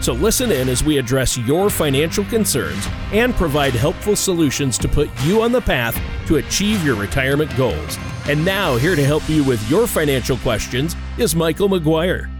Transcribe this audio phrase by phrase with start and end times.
[0.00, 5.10] So listen in as we address your financial concerns and provide helpful solutions to put
[5.24, 7.98] you on the path to achieve your retirement goals.
[8.26, 12.30] And now, here to help you with your financial questions is Michael McGuire.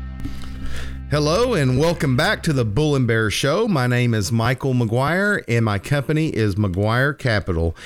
[1.11, 3.67] Hello and welcome back to the Bull and Bear Show.
[3.67, 7.77] My name is Michael McGuire and my company is McGuire Capital.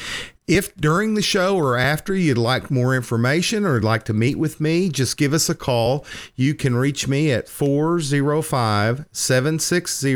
[0.47, 4.37] If during the show or after you'd like more information or would like to meet
[4.39, 6.05] with me, just give us a call.
[6.37, 10.15] You can reach me at 405 760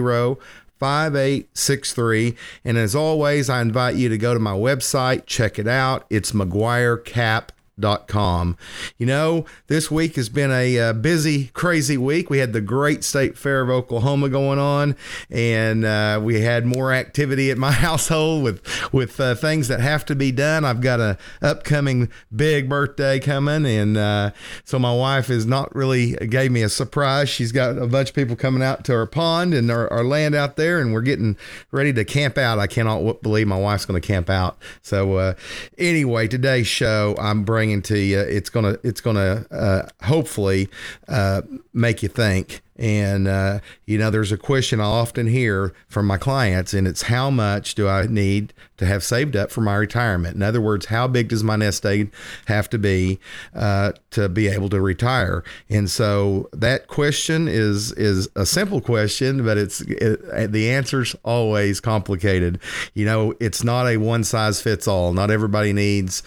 [0.78, 2.36] 5863.
[2.64, 6.04] And as always, I invite you to go to my website, check it out.
[6.10, 8.56] It's McGuire Cap com.
[8.96, 12.30] You know, this week has been a uh, busy, crazy week.
[12.30, 14.96] We had the great state fair of Oklahoma going on,
[15.30, 20.04] and uh, we had more activity at my household with with uh, things that have
[20.06, 20.64] to be done.
[20.64, 24.30] I've got a upcoming big birthday coming, and uh,
[24.64, 27.28] so my wife is not really gave me a surprise.
[27.28, 30.34] She's got a bunch of people coming out to our pond and our, our land
[30.34, 31.36] out there, and we're getting
[31.70, 32.58] ready to camp out.
[32.58, 34.58] I cannot believe my wife's going to camp out.
[34.82, 35.34] So uh,
[35.76, 40.68] anyway, today's show I'm bringing bringing to you, it's gonna it's gonna uh, hopefully
[41.08, 42.62] uh, make you think.
[42.78, 47.02] And uh, you know, there's a question I often hear from my clients, and it's
[47.02, 50.36] how much do I need to have saved up for my retirement?
[50.36, 52.12] In other words, how big does my nest egg
[52.46, 53.18] have to be
[53.52, 55.42] uh, to be able to retire?
[55.68, 61.80] And so that question is is a simple question, but it's it, the answer's always
[61.80, 62.60] complicated.
[62.94, 65.12] You know, it's not a one size fits all.
[65.12, 66.22] Not everybody needs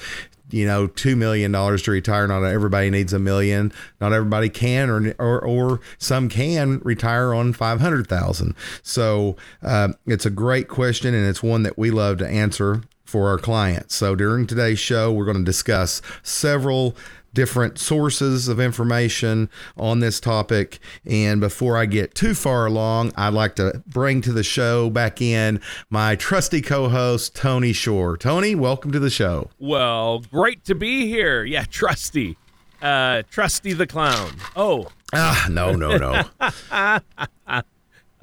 [0.51, 2.27] you know, two million dollars to retire.
[2.27, 3.71] Not everybody needs a million.
[3.99, 8.55] Not everybody can, or or, or some can retire on five hundred thousand.
[8.83, 13.27] So uh, it's a great question, and it's one that we love to answer for
[13.27, 13.93] our clients.
[13.93, 16.95] So during today's show, we're going to discuss several
[17.33, 20.79] different sources of information on this topic.
[21.05, 25.21] And before I get too far along, I'd like to bring to the show back
[25.21, 28.17] in my trusty co host, Tony Shore.
[28.17, 29.49] Tony, welcome to the show.
[29.59, 31.43] Well, great to be here.
[31.43, 32.37] Yeah, trusty.
[32.81, 34.35] Uh, trusty the clown.
[34.55, 34.87] Oh.
[35.13, 36.23] Ah, no, no, no.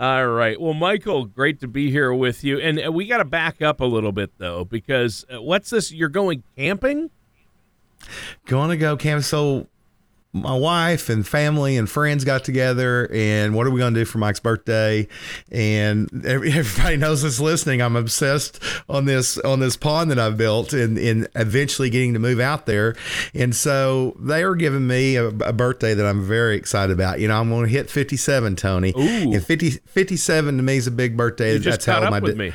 [0.01, 0.61] All right.
[0.61, 2.61] Well, Michael, great to be here with you.
[2.61, 5.93] And we got to back up a little bit, though, because uh, what's this?
[5.93, 7.11] You're going camping?
[8.47, 9.25] Going to go camp.
[9.25, 9.69] So
[10.33, 14.05] my wife and family and friends got together and what are we going to do
[14.05, 15.09] for Mike's birthday?
[15.51, 17.81] And everybody knows this listening.
[17.81, 22.19] I'm obsessed on this on this pond that I've built and, and eventually getting to
[22.19, 22.95] move out there.
[23.35, 27.21] And so they are giving me a, a birthday that I'm very excited about.
[27.21, 28.93] You know, I'm going to hit 57, Tony.
[28.97, 29.33] Ooh.
[29.33, 31.55] And 50, 57 to me is a big birthday.
[31.55, 32.53] You just That's how my with me.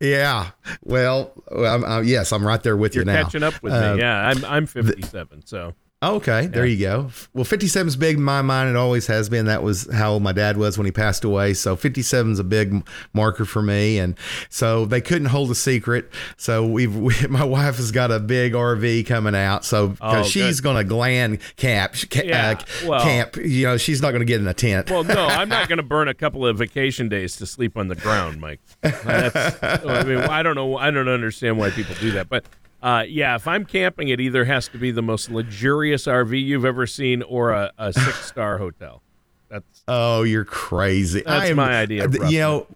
[0.00, 0.50] Yeah.
[0.82, 3.24] Well, I'm, I'm, yes, I'm right there with You're you now.
[3.24, 4.00] catching up with uh, me.
[4.00, 5.40] Yeah, I'm I'm 57.
[5.40, 5.74] The,
[6.14, 7.10] Okay, there you go.
[7.34, 8.70] Well, 57 is big in my mind.
[8.70, 9.46] It always has been.
[9.46, 11.54] That was how old my dad was when he passed away.
[11.54, 13.98] So 57 is a big marker for me.
[13.98, 14.16] And
[14.48, 16.10] so they couldn't hold a secret.
[16.36, 19.64] So we've, we, my wife has got a big RV coming out.
[19.64, 24.00] So oh, she's going to gland camp, ca- yeah, uh, well, camp, you know, she's
[24.00, 24.90] not going to get in a tent.
[24.90, 27.88] Well, no, I'm not going to burn a couple of vacation days to sleep on
[27.88, 28.60] the ground, Mike.
[28.80, 30.76] That's, I mean, I don't know.
[30.76, 32.44] I don't understand why people do that, but
[32.86, 36.64] uh, yeah, if I'm camping, it either has to be the most luxurious RV you've
[36.64, 39.02] ever seen or a, a six star hotel.
[39.48, 41.24] That's oh, you're crazy.
[41.26, 42.08] That's am, my idea.
[42.28, 42.66] You know,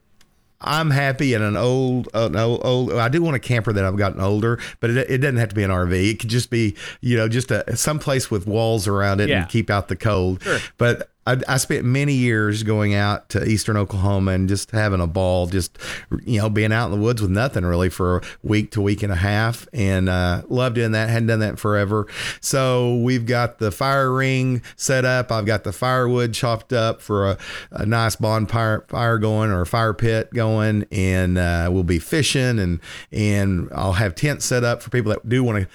[0.61, 3.85] I'm happy in an old, uh, an old, old, I do want a camper that
[3.85, 5.93] I've gotten older, but it, it doesn't have to be an RV.
[5.93, 9.43] It could just be, you know, just a some place with walls around it yeah.
[9.43, 10.43] and keep out the cold.
[10.43, 10.59] Sure.
[10.77, 15.07] But I, I, spent many years going out to eastern Oklahoma and just having a
[15.07, 15.79] ball, just
[16.25, 19.03] you know, being out in the woods with nothing really for a week to week
[19.03, 21.09] and a half, and uh, loved doing that.
[21.09, 22.07] Hadn't done that forever.
[22.41, 25.31] So we've got the fire ring set up.
[25.31, 27.39] I've got the firewood chopped up for a,
[27.71, 32.59] a nice bonfire fire going or a fire pit going, and uh, we'll be fishing
[32.59, 32.81] and
[33.13, 35.69] and I'll have tents set up for people that do want to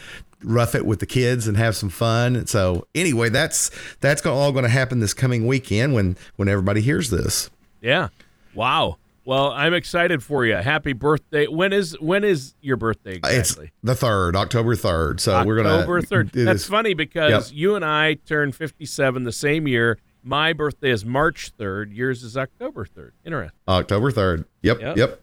[0.43, 2.35] rough it with the kids and have some fun.
[2.35, 6.81] And so anyway, that's that's all going to happen this coming weekend when when everybody
[6.81, 7.49] hears this.
[7.81, 8.09] Yeah.
[8.53, 8.97] Wow.
[9.25, 10.55] Well, I'm excited for you.
[10.55, 11.47] Happy birthday!
[11.47, 13.65] When is when is your birthday uh, exactly?
[13.65, 15.19] It's the third, October third.
[15.19, 16.29] So October we're gonna October third.
[16.31, 17.57] That's funny because yep.
[17.57, 19.97] you and I turned 57 the same year.
[20.21, 21.91] My birthday is March third.
[21.91, 23.13] Yours is October third.
[23.25, 23.57] Interesting.
[23.67, 24.45] October third.
[24.61, 24.81] Yep.
[24.81, 24.97] Yep.
[24.97, 25.21] yep.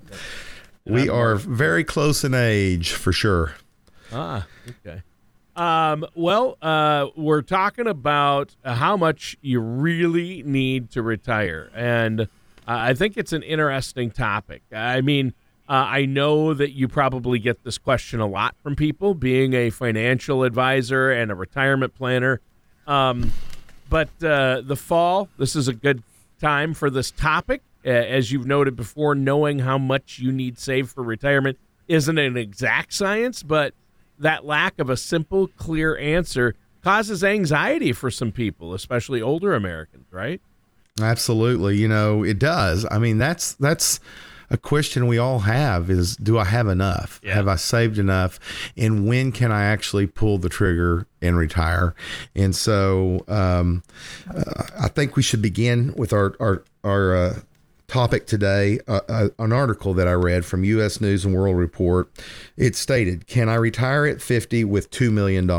[0.85, 3.55] We are very close in age for sure.
[4.13, 5.03] Ah, okay.
[5.55, 12.27] Um, well, uh, we're talking about how much you really need to retire, and uh,
[12.67, 14.63] I think it's an interesting topic.
[14.73, 15.35] I mean,
[15.69, 19.71] uh, I know that you probably get this question a lot from people, being a
[19.71, 22.41] financial advisor and a retirement planner.
[22.87, 23.33] Um,
[23.91, 26.03] but uh, the fall, this is a good
[26.41, 27.63] time for this topic.
[27.85, 32.93] as you've noted before, knowing how much you need saved for retirement isn't an exact
[32.95, 33.75] science, but
[34.23, 40.07] that lack of a simple, clear answer causes anxiety for some people, especially older Americans,
[40.11, 40.41] right?
[41.01, 41.77] Absolutely.
[41.77, 42.87] You know, it does.
[42.91, 44.01] I mean, that's that's
[44.51, 47.21] a question we all have is do I have enough?
[47.25, 47.35] Yeah.
[47.35, 48.39] Have I saved enough?
[48.77, 51.95] And when can I actually pull the trigger and retire?
[52.37, 53.83] And so um,
[54.35, 57.41] uh, I think we should begin with our, our, our, uh,
[57.93, 62.11] topic today uh, uh, an article that I read from US News and World Report.
[62.57, 65.51] It stated, Can I retire at 50 with $2 million?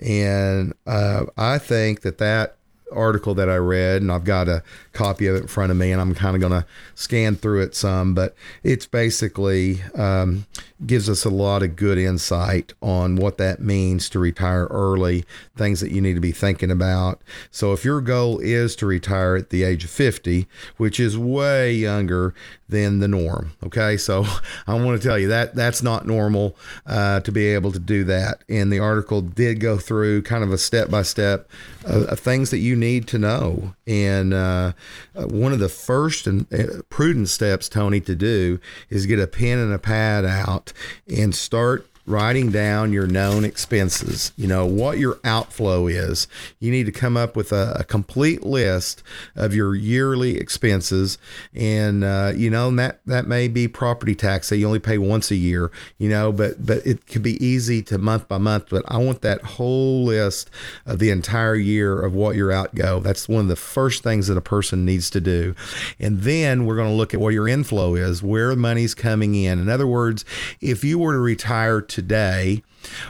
[0.00, 2.56] And uh, I think that that
[2.90, 4.64] article that I read, and I've got a
[4.98, 6.66] copy of it in front of me, and I'm kind of going to
[6.96, 8.34] scan through it some, but
[8.64, 10.44] it's basically um,
[10.84, 15.24] gives us a lot of good insight on what that means to retire early,
[15.56, 17.22] things that you need to be thinking about.
[17.52, 20.46] So if your goal is to retire at the age of 50,
[20.76, 22.34] which is way younger
[22.68, 24.24] than the norm, okay, so
[24.66, 26.56] I want to tell you that that's not normal
[26.86, 28.42] uh, to be able to do that.
[28.48, 31.48] And the article did go through kind of a step by step
[31.84, 33.74] of things that you need to know.
[33.86, 34.72] And uh,
[35.14, 39.58] one of the first and uh, prudent steps, Tony, to do is get a pen
[39.58, 40.72] and a pad out
[41.08, 46.26] and start writing down your known expenses, you know, what your outflow is.
[46.58, 49.02] You need to come up with a, a complete list
[49.36, 51.18] of your yearly expenses.
[51.54, 55.30] And, uh, you know, that, that may be property tax that you only pay once
[55.30, 58.66] a year, you know, but, but it could be easy to month by month.
[58.70, 60.50] But I want that whole list
[60.86, 63.00] of the entire year of what your outgo.
[63.00, 65.54] That's one of the first things that a person needs to do.
[66.00, 69.58] And then we're going to look at what your inflow is, where money's coming in.
[69.58, 70.24] In other words,
[70.60, 72.62] if you were to retire to today,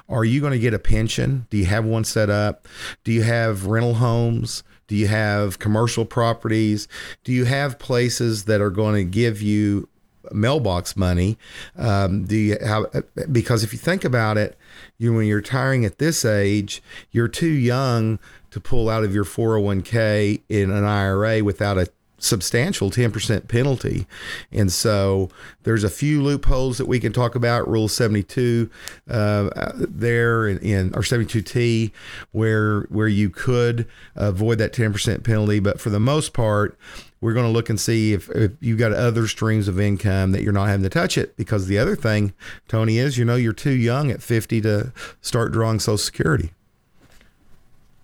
[0.08, 1.46] are you going to get a pension?
[1.50, 2.67] Do you have one set up?
[3.05, 4.62] Do you have rental homes?
[4.87, 6.88] Do you have commercial properties?
[7.23, 9.90] Do you have places that are going to give you
[10.32, 11.37] mailbox money?
[11.76, 12.87] Um, do you have,
[13.31, 14.56] because if you think about it,
[14.96, 18.19] you when you're retiring at this age, you're too young
[18.50, 21.88] to pull out of your 401k in an IRA without a
[22.19, 24.06] substantial 10% penalty.
[24.53, 25.31] And so
[25.62, 27.69] there's a few loopholes that we can talk about.
[27.69, 28.70] Rule 72
[29.09, 31.93] uh, there in, in or 72T
[32.32, 33.87] where where you could
[34.17, 35.61] avoid that 10% penalty.
[35.61, 36.79] But for the most part,
[37.20, 40.43] we're going to look and see if, if you've got other streams of income that
[40.43, 41.37] you're not having to touch it.
[41.37, 42.32] Because the other thing,
[42.69, 46.53] Tony, is you know you're too young at 50 to start drawing Social Security.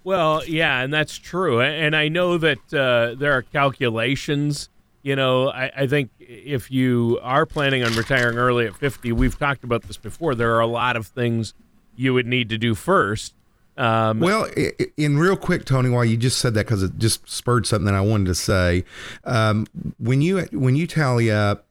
[0.04, 1.62] Well, yeah, and that's true.
[1.62, 4.68] And I know that uh, there are calculations.
[5.02, 9.38] You know, I, I, think if you are planning on retiring early at 50, we've
[9.38, 10.34] talked about this before.
[10.34, 11.54] There are a lot of things
[11.96, 13.34] you would need to do first.
[13.76, 14.48] Um, well,
[14.96, 17.94] in real quick, Tony, while you just said that because it just spurred something that
[17.94, 18.84] I wanted to say.
[19.24, 19.66] Um,
[19.98, 21.66] when you when you tally up,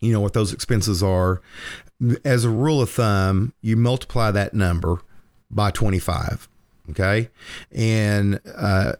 [0.00, 1.40] you know what those expenses are.
[2.24, 5.00] As a rule of thumb, you multiply that number
[5.50, 6.48] by twenty five
[6.90, 7.28] Okay.
[7.72, 8.92] And uh,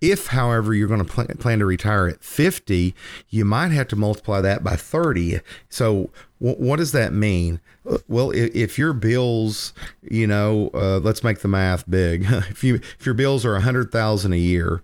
[0.00, 2.94] if, however, you're going to pl- plan to retire at 50,
[3.28, 5.40] you might have to multiply that by 30.
[5.68, 7.60] So, w- what does that mean?
[8.08, 12.24] Well, if, if your bills, you know, uh, let's make the math big.
[12.30, 14.82] if you if your bills are 100,000 a year,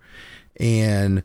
[0.59, 1.23] and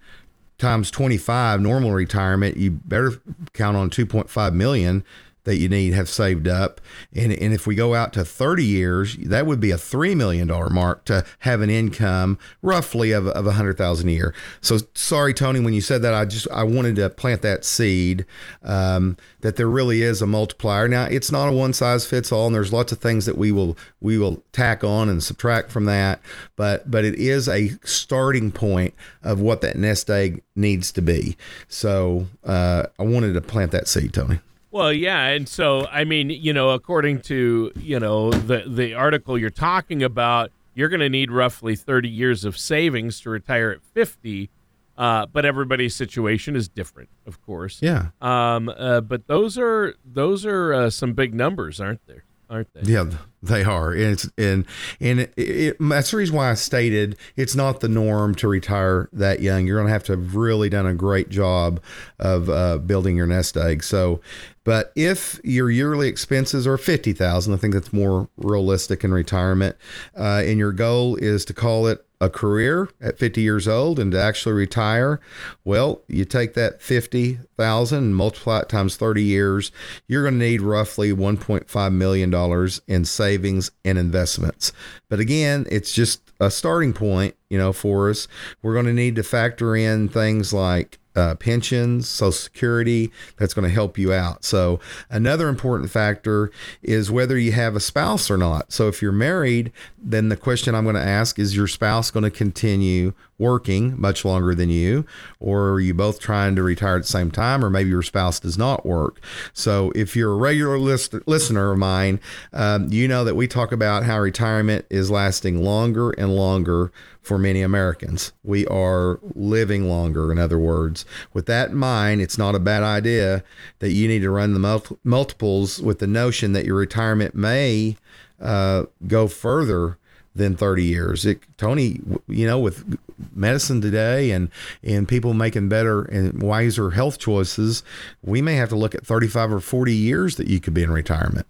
[0.59, 3.21] times 25 normal retirement, you better
[3.53, 5.05] count on 2.5 million
[5.45, 6.81] that you need have saved up.
[7.15, 10.49] And, and if we go out to 30 years, that would be a $3 million
[10.73, 14.35] mark to have an income roughly of, of 100,000 a year.
[14.61, 18.25] So sorry, Tony, when you said that, I just, I wanted to plant that seed
[18.63, 20.87] um, that there really is a multiplier.
[20.89, 22.47] Now it's not a one size fits all.
[22.47, 25.87] And there's lots of things that we will, we will tack on and subtract from
[25.87, 26.21] that.
[26.57, 31.37] But, but it is a starting point of what that nest egg needs to be.
[31.69, 34.39] So uh, I wanted to plant that seed, Tony.
[34.73, 39.37] Well, yeah, and so I mean, you know, according to you know the the article
[39.37, 43.83] you're talking about, you're going to need roughly 30 years of savings to retire at
[43.83, 44.51] 50.
[44.97, 47.81] Uh, but everybody's situation is different, of course.
[47.83, 48.09] Yeah.
[48.21, 48.69] Um.
[48.69, 52.25] Uh, but those are those are uh, some big numbers, aren't there?
[52.53, 52.93] Aren't they?
[52.93, 53.11] Yeah,
[53.43, 53.93] they are.
[53.93, 54.67] And it's and
[55.01, 59.09] and it, it, that's the reason why I stated it's not the norm to retire
[59.13, 59.67] that young.
[59.67, 61.81] You're going to have to have really done a great job
[62.19, 63.83] of uh, building your nest egg.
[63.83, 64.21] So,
[64.65, 69.77] but if your yearly expenses are fifty thousand, I think that's more realistic in retirement.
[70.17, 74.13] Uh, and your goal is to call it a career at 50 years old and
[74.13, 75.21] to actually retire,
[75.65, 79.73] well, you take that 50,000 and multiply it times 30 years,
[80.07, 84.73] you're going to need roughly 1.5 million dollars in savings and investments.
[85.09, 88.29] But again, it's just a starting point, you know, for us.
[88.63, 93.11] We're going to need to factor in things like uh, pensions, Social Security.
[93.39, 94.45] That's going to help you out.
[94.45, 96.51] So, another important factor
[96.83, 98.73] is whether you have a spouse or not.
[98.73, 102.25] So, if you're married, then the question I'm going to ask is your spouse going
[102.25, 105.07] to continue working much longer than you,
[105.41, 108.41] or are you both trying to retire at the same time, or maybe your spouse
[108.41, 109.21] does not work?
[109.53, 112.21] So, if you're a regular list- listener of mine,
[112.53, 116.93] um, you know that we talk about how retirement is lasting longer and longer
[117.23, 118.33] for many Americans.
[118.43, 121.05] We are living longer, in other words.
[121.33, 123.45] With that in mind, it's not a bad idea
[123.79, 127.97] that you need to run the mul- multiples with the notion that your retirement may
[128.43, 129.99] uh, go further
[130.35, 131.27] than 30 years.
[131.27, 132.99] It, Tony, you know, with
[133.35, 134.51] medicine today and
[134.83, 137.83] and people making better and wiser health choices,
[138.23, 140.91] we may have to look at 35 or 40 years that you could be in
[140.91, 141.47] retirement.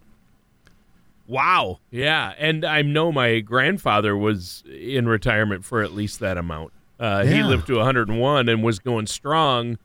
[1.27, 1.79] Wow.
[1.91, 6.73] Yeah, and I know my grandfather was in retirement for at least that amount.
[7.01, 7.33] Uh, yeah.
[7.33, 9.79] He lived to 101 and was going strong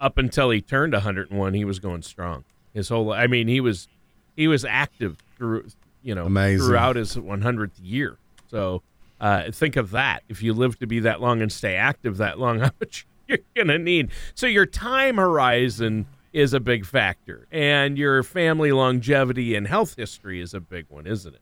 [0.00, 1.54] up until he turned 101.
[1.54, 2.44] He was going strong.
[2.72, 3.88] His whole, I mean, he was
[4.36, 5.66] he was active through,
[6.02, 6.66] you know, Amazing.
[6.66, 8.16] throughout his 100th year.
[8.50, 8.82] So
[9.20, 10.22] uh, think of that.
[10.28, 13.38] If you live to be that long and stay active that long, how much you're
[13.56, 14.10] gonna need.
[14.34, 20.40] So your time horizon is a big factor, and your family longevity and health history
[20.40, 21.40] is a big one, isn't it?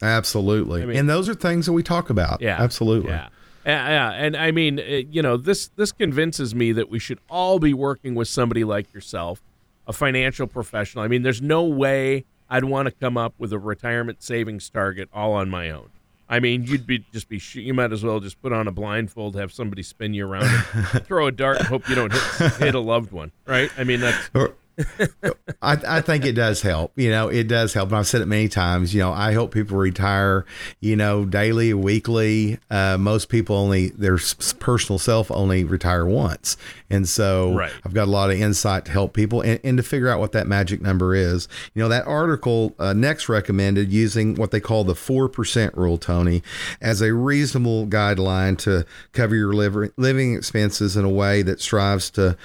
[0.00, 0.82] Absolutely.
[0.82, 2.40] I mean, and those are things that we talk about.
[2.40, 2.60] Yeah.
[2.60, 3.10] Absolutely.
[3.10, 3.28] Yeah.
[3.64, 7.60] Yeah, and I mean, uh, you know, this this convinces me that we should all
[7.60, 9.40] be working with somebody like yourself,
[9.86, 11.04] a financial professional.
[11.04, 15.08] I mean, there's no way I'd want to come up with a retirement savings target
[15.10, 15.88] all on my own.
[16.28, 19.36] I mean, you'd be just be you might as well just put on a blindfold,
[19.36, 20.44] have somebody spin you around,
[20.74, 23.70] and throw a dart, and hope you don't hit, hit a loved one, right?
[23.78, 24.28] I mean, that's
[25.60, 26.92] I, I, think it does help.
[26.96, 27.90] You know, it does help.
[27.90, 28.94] And I've said it many times.
[28.94, 30.46] You know, I help people retire.
[30.80, 32.58] You know, daily, weekly.
[32.70, 34.18] Uh, most people only their
[34.58, 36.56] personal self only retire once,
[36.88, 37.72] and so right.
[37.84, 40.32] I've got a lot of insight to help people and, and, to figure out what
[40.32, 41.48] that magic number is.
[41.74, 45.98] You know, that article uh, next recommended using what they call the four percent rule,
[45.98, 46.42] Tony,
[46.80, 52.36] as a reasonable guideline to cover your living expenses in a way that strives to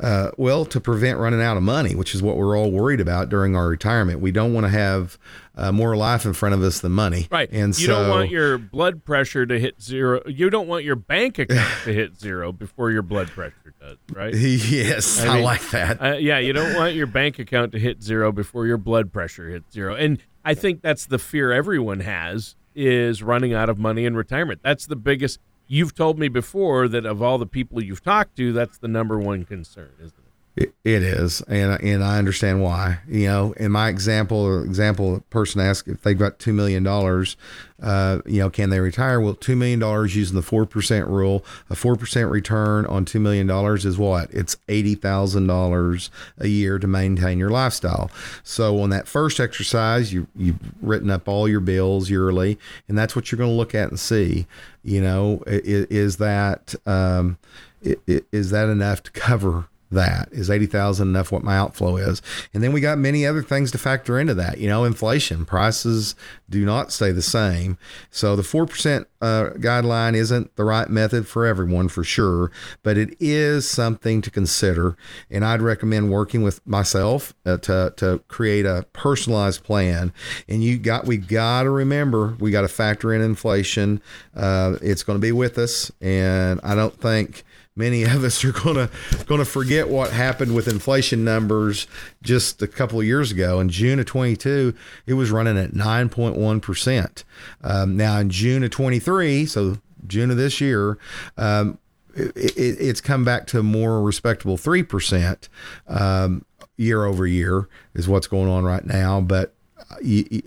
[0.00, 3.28] uh, well, to prevent running out of money, which is what we're all worried about
[3.28, 4.20] during our retirement.
[4.20, 5.18] We don't want to have
[5.54, 7.28] uh, more life in front of us than money.
[7.30, 7.48] Right.
[7.52, 10.20] And so you so, don't want your blood pressure to hit zero.
[10.26, 13.96] You don't want your bank account to hit zero before your blood pressure does.
[14.12, 14.34] Right.
[14.34, 16.02] yes, I, mean, I like that.
[16.02, 19.48] Uh, yeah, you don't want your bank account to hit zero before your blood pressure
[19.48, 19.94] hits zero.
[19.94, 24.60] And I think that's the fear everyone has is running out of money in retirement.
[24.64, 28.52] That's the biggest you've told me before that of all the people you've talked to,
[28.52, 30.23] that's the number one concern, isn't it?
[30.56, 33.00] It, is, and and I understand why.
[33.08, 37.36] You know, in my example, example, person asked if they've got two million dollars,
[37.82, 39.20] uh, you know, can they retire?
[39.20, 43.18] Well, two million dollars using the four percent rule, a four percent return on two
[43.18, 44.32] million dollars is what?
[44.32, 46.08] It's eighty thousand dollars
[46.38, 48.08] a year to maintain your lifestyle.
[48.44, 53.16] So on that first exercise, you you've written up all your bills yearly, and that's
[53.16, 54.46] what you're going to look at and see.
[54.84, 57.38] You know, is, is that um,
[57.82, 59.66] is that enough to cover?
[59.94, 60.28] That?
[60.32, 62.22] Is 80,000 enough what my outflow is?
[62.52, 64.58] And then we got many other things to factor into that.
[64.58, 66.14] You know, inflation, prices
[66.48, 67.78] do not stay the same.
[68.10, 73.16] So the 4% uh, guideline isn't the right method for everyone for sure, but it
[73.18, 74.96] is something to consider.
[75.30, 80.12] And I'd recommend working with myself uh, to, to create a personalized plan.
[80.48, 84.02] And you got, we got to remember, we got to factor in inflation.
[84.36, 85.90] Uh, it's going to be with us.
[86.00, 87.44] And I don't think,
[87.76, 88.88] many of us are gonna
[89.26, 91.86] gonna forget what happened with inflation numbers
[92.22, 93.60] just a couple of years ago.
[93.60, 94.74] In June of 22,
[95.06, 97.24] it was running at 9.1 percent.
[97.62, 100.98] Um, now in June of 23, so June of this year.
[101.36, 101.78] Um,
[102.16, 105.48] it, it, it's come back to a more respectable three percent
[105.88, 106.44] um,
[106.76, 109.20] year over year is what's going on right now.
[109.20, 109.52] But
[109.90, 109.96] uh,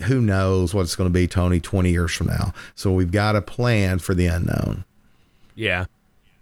[0.04, 2.54] who knows what it's going to be, Tony, 20 years from now.
[2.76, 4.86] So we've got a plan for the unknown.
[5.56, 5.86] Yeah.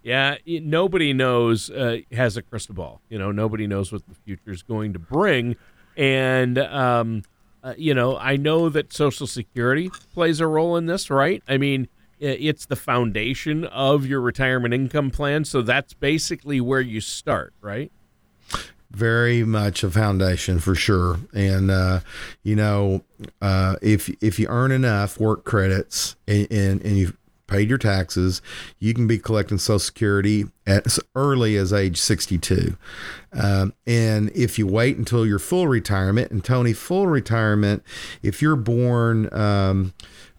[0.06, 3.02] Yeah, nobody knows uh, has a crystal ball.
[3.10, 5.56] You know, nobody knows what the future is going to bring,
[5.98, 7.24] and um,
[7.64, 11.42] uh, you know, I know that Social Security plays a role in this, right?
[11.48, 11.88] I mean,
[12.20, 15.44] it's the foundation of your retirement income plan.
[15.46, 17.92] So that's basically where you start, right?
[18.92, 21.20] Very much a foundation for sure.
[21.34, 22.02] And, uh,
[22.44, 23.02] you know,
[23.42, 28.42] uh, if, if you earn enough work credits and, and, and you paid your taxes,
[28.80, 32.78] you can be collecting Social Security as early as age 62.
[33.34, 37.84] Um, and if you wait until your full retirement, and Tony, full retirement,
[38.24, 39.94] if you're born um,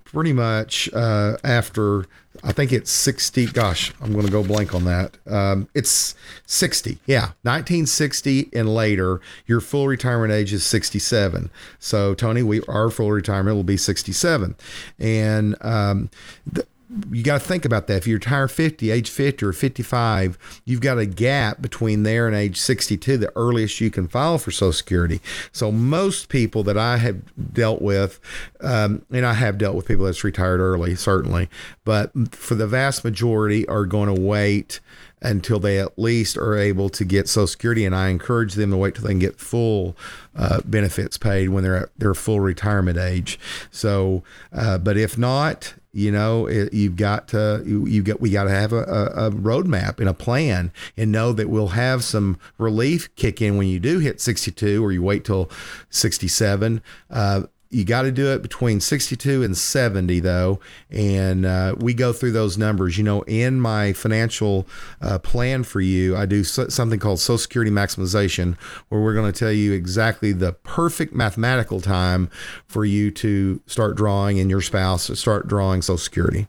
[0.04, 2.06] pretty much uh, after,
[2.42, 5.18] I think it's 60, gosh, I'm going to go blank on that.
[5.26, 6.14] Um, it's
[6.46, 6.98] 60.
[7.06, 11.50] Yeah, 1960 and later, your full retirement age is 67.
[11.78, 14.56] So, Tony, we our full retirement will be 67.
[14.98, 16.10] And um,
[16.50, 16.66] the,
[17.10, 17.96] you got to think about that.
[17.96, 22.36] If you retire 50, age 50 or 55, you've got a gap between there and
[22.36, 25.20] age 62, the earliest you can file for Social Security.
[25.50, 28.20] So most people that I have dealt with,
[28.60, 31.48] um, and I have dealt with people that's retired early, certainly,
[31.84, 34.80] but for the vast majority are going to wait
[35.22, 37.84] until they at least are able to get Social Security.
[37.84, 39.96] And I encourage them to wait till they can get full
[40.34, 43.38] uh, benefits paid when they're at their full retirement age.
[43.70, 48.28] So, uh, but if not, you know, it, you've got to you, you got we
[48.28, 52.04] got to have a, a, a roadmap and a plan, and know that we'll have
[52.04, 55.50] some relief kick in when you do hit 62 or you wait till
[55.88, 56.82] 67.
[57.08, 60.60] Uh, you got to do it between 62 and 70 though.
[60.90, 62.96] And uh, we go through those numbers.
[62.98, 64.66] You know in my financial
[65.00, 68.56] uh, plan for you i do something called social security maximization
[68.88, 72.30] where we're going to tell you exactly the perfect mathematical time
[72.66, 76.48] for you to start drawing and your spouse start drawing social security.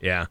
[0.00, 0.26] Yeah.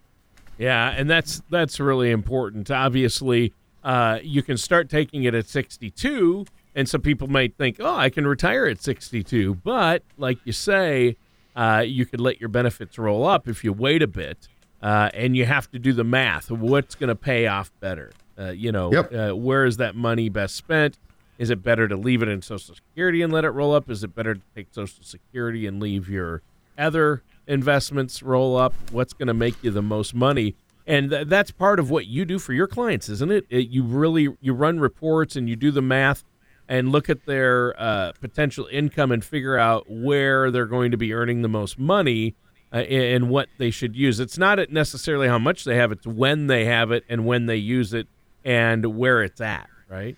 [0.57, 2.69] Yeah and that's that's really important.
[2.71, 3.53] Obviously
[3.83, 8.09] uh, you can start taking it at 62 and some people might think, oh, I
[8.09, 9.55] can retire at 62.
[9.55, 11.17] But like you say,
[11.55, 14.47] uh, you could let your benefits roll up if you wait a bit.
[14.81, 18.11] Uh, and you have to do the math of what's going to pay off better.
[18.37, 19.13] Uh, you know, yep.
[19.13, 20.97] Uh, where is that money best spent?
[21.37, 23.89] Is it better to leave it in Social Security and let it roll up?
[23.89, 26.41] Is it better to take Social Security and leave your
[26.77, 28.73] other investments roll up?
[28.91, 30.55] What's going to make you the most money?
[30.87, 33.45] And th- that's part of what you do for your clients, isn't it?
[33.49, 33.69] it?
[33.69, 36.23] You really you run reports and you do the math
[36.71, 41.13] and look at their uh, potential income and figure out where they're going to be
[41.13, 42.33] earning the most money
[42.71, 44.21] uh, and what they should use.
[44.21, 47.57] It's not necessarily how much they have; it's when they have it and when they
[47.57, 48.07] use it
[48.45, 49.67] and where it's at.
[49.89, 50.15] Right.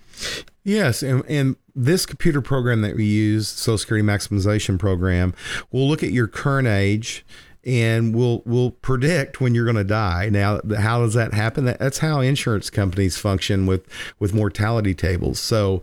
[0.64, 5.34] Yes, and, and this computer program that we use, Social Security Maximization Program,
[5.72, 7.26] will look at your current age
[7.66, 10.30] and we'll we'll predict when you're going to die.
[10.30, 11.66] Now, how does that happen?
[11.66, 13.88] That's how insurance companies function with
[14.20, 15.40] with mortality tables.
[15.40, 15.82] So,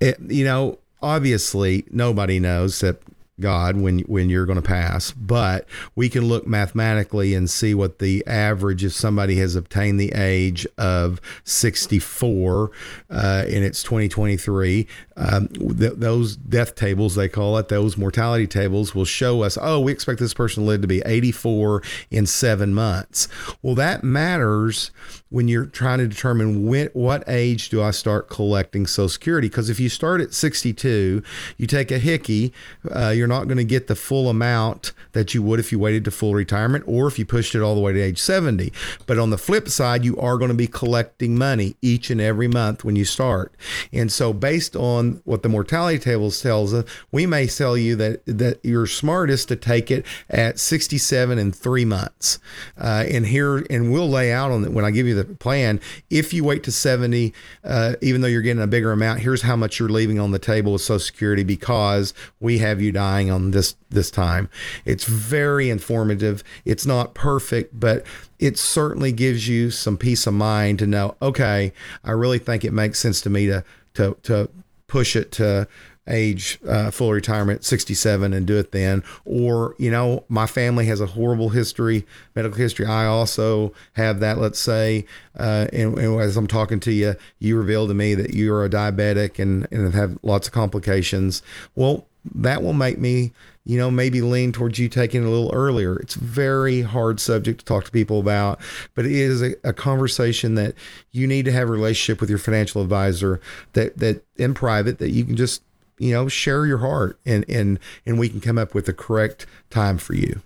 [0.00, 3.02] it, you know, obviously nobody knows that
[3.40, 7.98] God when when you're going to pass, but we can look mathematically and see what
[7.98, 12.70] the average if somebody has obtained the age of 64
[13.10, 14.86] uh, and it's 2023.
[15.20, 19.78] Um, th- those death tables they call it, those mortality tables will show us, oh,
[19.78, 23.28] we expect this person to live to be 84 in seven months.
[23.60, 24.90] Well, that matters
[25.28, 29.48] when you're trying to determine when, what age do I start collecting Social Security?
[29.48, 31.22] Because if you start at 62,
[31.58, 32.52] you take a hickey,
[32.90, 36.04] uh, you're not going to get the full amount that you would if you waited
[36.06, 38.72] to full retirement or if you pushed it all the way to age 70.
[39.06, 42.48] But on the flip side, you are going to be collecting money each and every
[42.48, 43.54] month when you start.
[43.92, 48.26] And so, based on what the mortality table tells us, we may tell you that
[48.26, 52.38] that you're smartest to take it at 67 and three months.
[52.78, 55.36] Uh, and here, and we'll lay out on it when I give you the the
[55.36, 55.80] plan.
[56.08, 57.32] If you wait to 70,
[57.64, 60.38] uh, even though you're getting a bigger amount, here's how much you're leaving on the
[60.38, 64.48] table with Social Security because we have you dying on this this time.
[64.84, 66.42] It's very informative.
[66.64, 68.04] It's not perfect, but
[68.38, 71.72] it certainly gives you some peace of mind to know, okay,
[72.04, 74.48] I really think it makes sense to me to to to
[74.90, 75.68] push it to
[76.08, 79.02] age uh, full retirement 67 and do it then.
[79.24, 82.86] Or you know my family has a horrible history medical history.
[82.86, 85.06] I also have that let's say
[85.38, 88.68] uh, and, and, as i'm talking to you you reveal to me that you're a
[88.68, 91.42] diabetic and, and have lots of complications.
[91.74, 93.32] Well that will make me
[93.64, 97.20] you know maybe lean towards you taking it a little earlier it's a very hard
[97.20, 98.58] subject to talk to people about
[98.94, 100.74] but it is a, a conversation that
[101.12, 103.40] you need to have a relationship with your financial advisor
[103.72, 105.62] that that in private that you can just
[106.00, 109.46] you know, share your heart and and and we can come up with the correct
[109.68, 110.40] time for you.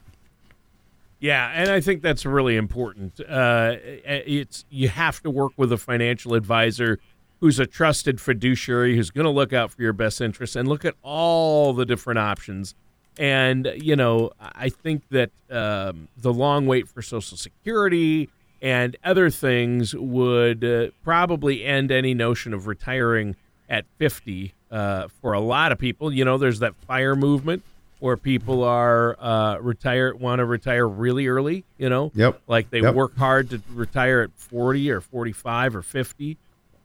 [1.20, 3.18] Yeah, and I think that's really important.
[3.20, 6.98] Uh, it's you have to work with a financial advisor
[7.44, 10.82] who's a trusted fiduciary who's going to look out for your best interests and look
[10.82, 12.74] at all the different options.
[13.18, 18.30] And you know, I think that um, the long wait for Social Security
[18.62, 23.36] and other things would uh, probably end any notion of retiring
[23.68, 26.10] at 50 uh, for a lot of people.
[26.10, 27.62] You know, there's that fire movement
[28.00, 31.66] where people are uh, retire want to retire really early.
[31.76, 32.94] You know, yep, like they yep.
[32.94, 36.38] work hard to retire at 40 or 45 or 50.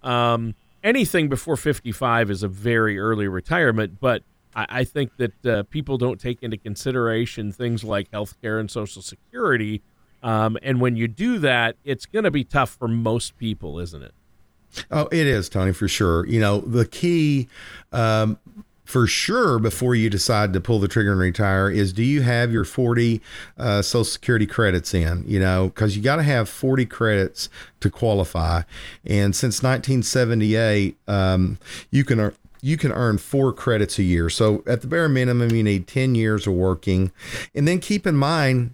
[0.03, 4.23] Um, anything before 55 is a very early retirement, but
[4.55, 8.69] I, I think that uh, people don't take into consideration things like health care and
[8.69, 9.81] Social Security
[10.21, 14.03] um, and when you do that, it's going to be tough for most people, isn't
[14.03, 14.13] it?
[14.91, 16.27] Oh, it is, Tony, for sure.
[16.27, 17.47] You know, the key
[17.91, 18.37] um,
[18.89, 22.51] for sure before you decide to pull the trigger and retire is do you have
[22.51, 23.21] your 40
[23.55, 25.23] uh, Social Security credits in?
[25.27, 27.49] You know, because you got to have 40 credits
[27.81, 28.63] to qualify.
[29.05, 31.59] And since 1978, um,
[31.91, 34.27] you can you can earn four credits a year.
[34.27, 37.11] So at the bare minimum, you need 10 years of working.
[37.53, 38.73] And then keep in mind,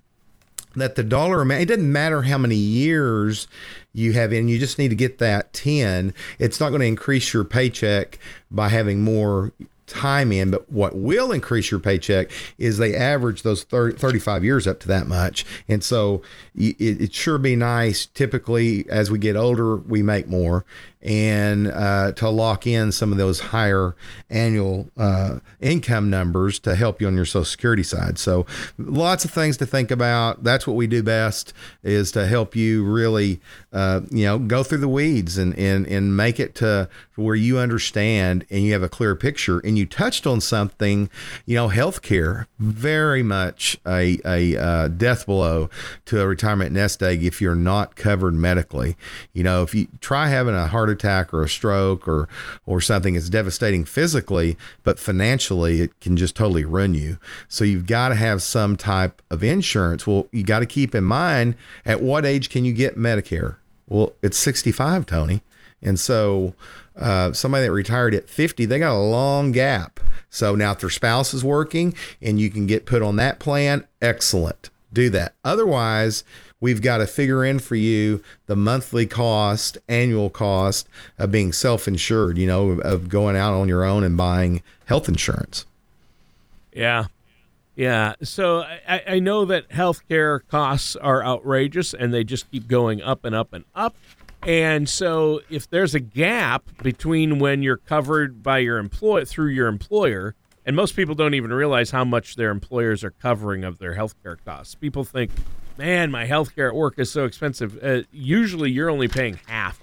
[0.75, 3.47] that the dollar amount, it doesn't matter how many years
[3.93, 6.13] you have in, you just need to get that 10.
[6.37, 8.19] It's not going to increase your paycheck
[8.51, 9.53] by having more
[9.87, 14.67] time in, but what will increase your paycheck is they average those 30, 35 years
[14.67, 15.45] up to that much.
[15.67, 16.21] And so
[16.55, 18.05] it, it sure be nice.
[18.05, 20.65] Typically, as we get older, we make more
[21.05, 23.95] and uh, to lock in some of those higher
[24.31, 28.17] annual uh, income numbers to help you on your social security side.
[28.17, 28.47] So
[28.79, 30.43] lots of things to think about.
[30.43, 33.39] That's what we do best is to help you really
[33.71, 37.59] uh, you know go through the weeds and, and and make it to where you
[37.59, 39.59] understand and you have a clear picture.
[39.59, 41.09] And you touched on something
[41.45, 45.69] you know healthcare very much a, a uh, death blow
[46.05, 48.97] to a retirement nest egg if you're not covered medically.
[49.33, 52.27] You know if you try having a heart attack or a stroke or
[52.65, 57.17] or something that's devastating physically, but financially it can just totally ruin you.
[57.47, 60.07] So you've got to have some type of insurance.
[60.07, 61.55] Well, you got to keep in mind
[61.85, 63.57] at what age can you get Medicare?
[63.87, 65.41] Well, it's 65, Tony.
[65.81, 66.55] And so
[66.97, 69.99] uh, somebody that retired at 50, they got a long gap.
[70.29, 73.85] So now if their spouse is working and you can get put on that plan,
[74.01, 74.69] excellent.
[74.91, 75.35] Do that.
[75.43, 76.23] Otherwise,
[76.65, 81.87] we've got to figure in for you the monthly cost, annual cost of being self
[81.87, 85.67] insured, you know, of going out on your own and buying health insurance.
[86.73, 87.05] Yeah.
[87.75, 88.15] Yeah.
[88.23, 93.25] So I, I know that healthcare costs are outrageous and they just keep going up
[93.25, 93.95] and up and up.
[94.41, 99.67] And so if there's a gap between when you're covered by your employer through your
[99.67, 100.33] employer,
[100.65, 104.37] and most people don't even realize how much their employers are covering of their healthcare
[104.43, 104.73] costs.
[104.73, 105.29] People think
[105.77, 107.77] man, my health care at work is so expensive.
[107.83, 109.81] Uh, usually, you're only paying half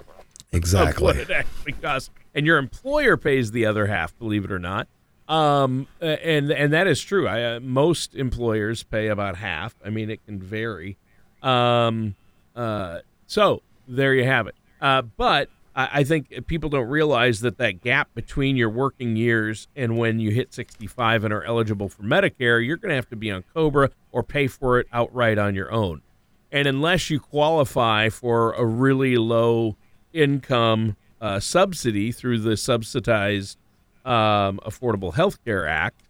[0.53, 4.17] exactly of what it actually costs, and your employer pays the other half.
[4.19, 4.89] Believe it or not,
[5.29, 7.27] um, and and that is true.
[7.27, 9.75] I, uh, most employers pay about half.
[9.85, 10.97] I mean, it can vary.
[11.43, 12.15] Um,
[12.55, 14.55] uh, so there you have it.
[14.81, 19.97] Uh, but I think people don't realize that that gap between your working years and
[19.97, 23.31] when you hit 65 and are eligible for Medicare, you're going to have to be
[23.31, 26.03] on COBRA or pay for it outright on your own.
[26.51, 29.77] And unless you qualify for a really low
[30.13, 33.57] income uh, subsidy through the subsidized
[34.05, 36.03] um, Affordable Health Care Act,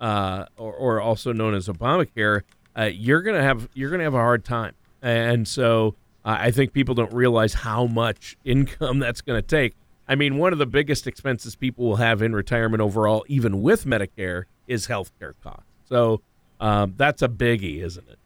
[0.00, 2.42] uh, or, or, also known as Obamacare,
[2.76, 4.74] uh, you're gonna have you're gonna have a hard time.
[5.00, 5.94] And so
[6.26, 9.74] I think people don't realize how much income that's going to take.
[10.08, 13.84] I mean, one of the biggest expenses people will have in retirement overall, even with
[13.84, 15.64] Medicare, is healthcare costs.
[15.88, 16.20] So
[16.60, 18.18] um, that's a biggie, isn't it?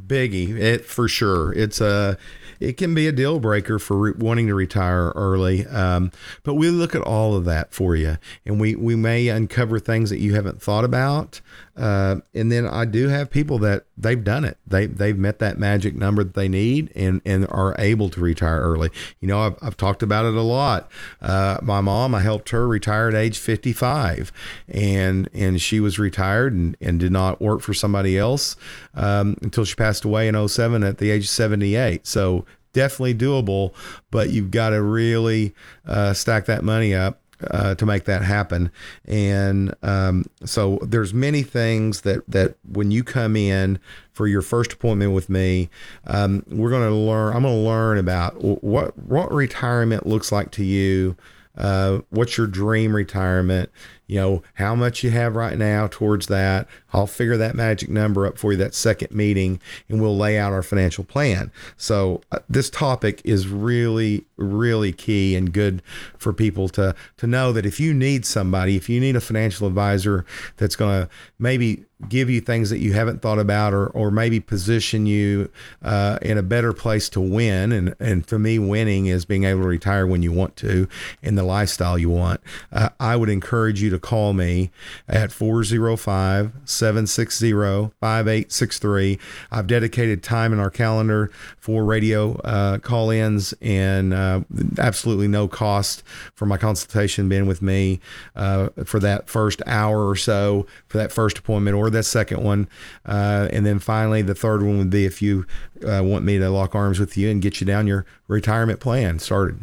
[0.00, 1.52] Biggie, it for sure.
[1.52, 2.18] It's a
[2.60, 5.66] it can be a deal breaker for re- wanting to retire early.
[5.66, 6.10] Um,
[6.42, 10.10] but we look at all of that for you, and we we may uncover things
[10.10, 11.40] that you haven't thought about.
[11.78, 14.58] Uh, and then I do have people that they've done it.
[14.66, 18.60] They they've met that magic number that they need and and are able to retire
[18.60, 18.90] early.
[19.20, 20.90] You know, I've, I've talked about it a lot.
[21.22, 24.32] Uh, my mom, I helped her retire at age 55,
[24.66, 28.56] and and she was retired and, and did not work for somebody else
[28.94, 32.06] um, until she passed away in 07 at the age of 78.
[32.08, 33.72] So definitely doable,
[34.10, 35.54] but you've got to really
[35.86, 38.70] uh, stack that money up uh, to make that happen.
[39.06, 43.78] And um, so there's many things that that when you come in
[44.12, 45.70] for your first appointment with me,
[46.06, 47.34] um, we're going to learn.
[47.36, 51.16] I'm going to learn about what what retirement looks like to you.
[51.58, 53.70] Uh, what's your dream retirement?
[54.08, 56.66] you know, how much you have right now towards that.
[56.92, 60.52] I'll figure that magic number up for you that second meeting and we'll lay out
[60.52, 61.52] our financial plan.
[61.76, 65.82] So uh, this topic is really really key and good
[66.16, 69.66] for people to to know that if you need somebody, if you need a financial
[69.66, 70.24] advisor
[70.56, 74.38] that's going to maybe give you things that you haven't thought about or, or maybe
[74.38, 75.50] position you
[75.82, 77.72] uh, in a better place to win.
[77.72, 80.88] And, and for me, winning is being able to retire when you want to
[81.22, 82.40] in the lifestyle you want.
[82.70, 84.70] Uh, I would encourage you to call me
[85.08, 87.52] at 405 760
[88.00, 89.18] 5863.
[89.50, 94.40] I've dedicated time in our calendar for radio uh, call ins and uh,
[94.78, 96.02] absolutely no cost
[96.34, 98.00] for my consultation being with me
[98.36, 102.68] uh, for that first hour or so for that first appointment or that second one.
[103.06, 105.46] Uh, and then finally, the third one would be if you
[105.86, 109.18] uh, want me to lock arms with you and get you down your retirement plan
[109.18, 109.60] started.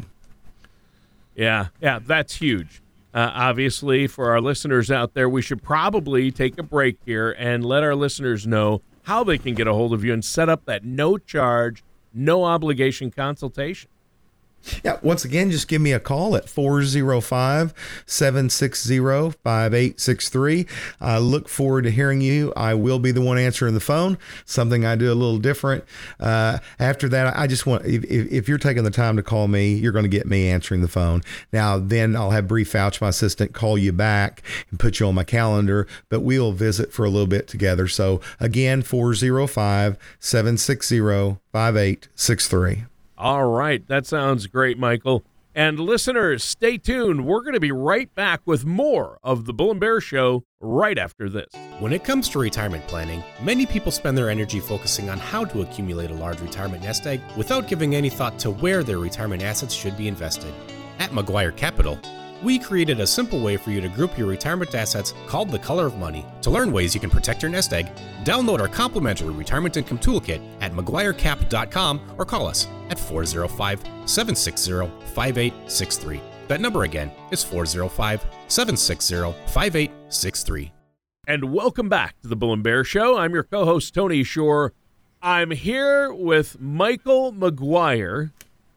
[1.34, 2.80] Yeah, yeah, that's huge.
[3.12, 7.64] Uh, obviously, for our listeners out there, we should probably take a break here and
[7.64, 10.64] let our listeners know how they can get a hold of you and set up
[10.66, 13.88] that no charge, no obligation consultation.
[14.84, 17.74] Yeah, once again, just give me a call at 405
[18.06, 20.66] 760 5863.
[21.00, 22.52] I look forward to hearing you.
[22.56, 25.84] I will be the one answering the phone, something I do a little different.
[26.18, 29.74] Uh, after that, I just want, if, if, you're taking the time to call me,
[29.74, 31.22] you're going to get me answering the phone.
[31.52, 35.14] Now, then I'll have Bree Fouch, my assistant, call you back and put you on
[35.14, 37.88] my calendar, but we'll visit for a little bit together.
[37.88, 40.98] So, again, 405 760
[41.52, 42.95] 5863.
[43.18, 43.86] All right.
[43.88, 45.24] That sounds great, Michael.
[45.54, 47.24] And listeners, stay tuned.
[47.24, 50.98] We're going to be right back with more of the Bull and Bear Show right
[50.98, 51.46] after this.
[51.78, 55.62] When it comes to retirement planning, many people spend their energy focusing on how to
[55.62, 59.72] accumulate a large retirement nest egg without giving any thought to where their retirement assets
[59.72, 60.52] should be invested.
[60.98, 61.98] At McGuire Capital,
[62.42, 65.86] we created a simple way for you to group your retirement assets called the color
[65.86, 66.24] of money.
[66.42, 67.88] To learn ways you can protect your nest egg,
[68.24, 76.20] download our complimentary retirement income toolkit at McGuireCap.com or call us at 405 760 5863.
[76.48, 80.72] That number again is 405 760 5863.
[81.28, 83.18] And welcome back to the Bull and Bear Show.
[83.18, 84.72] I'm your co host, Tony Shore.
[85.20, 88.30] I'm here with Michael McGuire,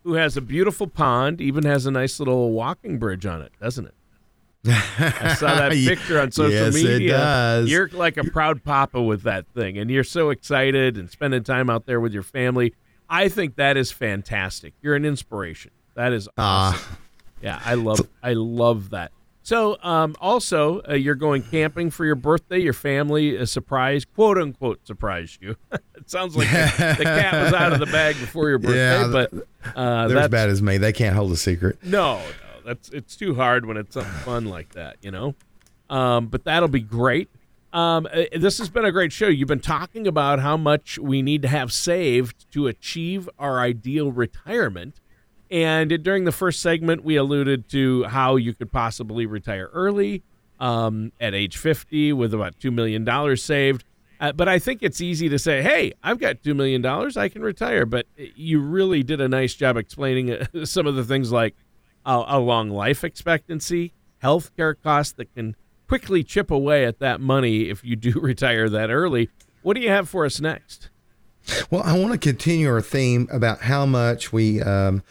[0.10, 3.86] who has a beautiful pond, even has a nice little walking bridge on it, doesn't
[3.86, 3.94] it?
[4.66, 6.96] I saw that picture on social yes, media.
[6.96, 7.70] It does.
[7.70, 11.70] You're like a proud papa with that thing, and you're so excited and spending time
[11.70, 12.74] out there with your family.
[13.08, 14.74] I think that is fantastic.
[14.82, 15.70] You're an inspiration.
[15.94, 16.74] That is ah.
[16.74, 16.92] awesome.
[16.92, 16.96] Uh,
[17.44, 19.12] yeah, I love I love that.
[19.50, 22.60] So, um, also, uh, you're going camping for your birthday.
[22.60, 25.56] Your family is surprised, quote unquote, surprised you.
[25.72, 29.08] it sounds like the, the, cat was out of the bag before your birthday, yeah,
[29.12, 29.34] but
[29.76, 30.78] uh, they're as bad as me.
[30.78, 31.80] They can't hold a secret.
[31.84, 32.24] No, no,
[32.64, 35.34] that's it's too hard when it's something fun like that, you know.
[35.90, 37.32] Um, but that'll be great.
[37.74, 39.30] Um, uh, this has been a great show.
[39.30, 44.12] You've been talking about how much we need to have saved to achieve our ideal
[44.12, 45.00] retirement.
[45.52, 50.24] And during the first segment, we alluded to how you could possibly retire early
[50.60, 53.84] um, at age 50 with about $2 million saved.
[54.20, 57.42] Uh, but I think it's easy to say, hey, I've got $2 million, I can
[57.42, 57.86] retire.
[57.86, 61.56] But you really did a nice job explaining uh, some of the things like
[62.06, 65.56] a, a long life expectancy, health care costs that can
[65.88, 69.30] quickly chip away at that money if you do retire that early.
[69.62, 70.90] What do you have for us next?
[71.72, 75.02] Well, I want to continue our theme about how much we um,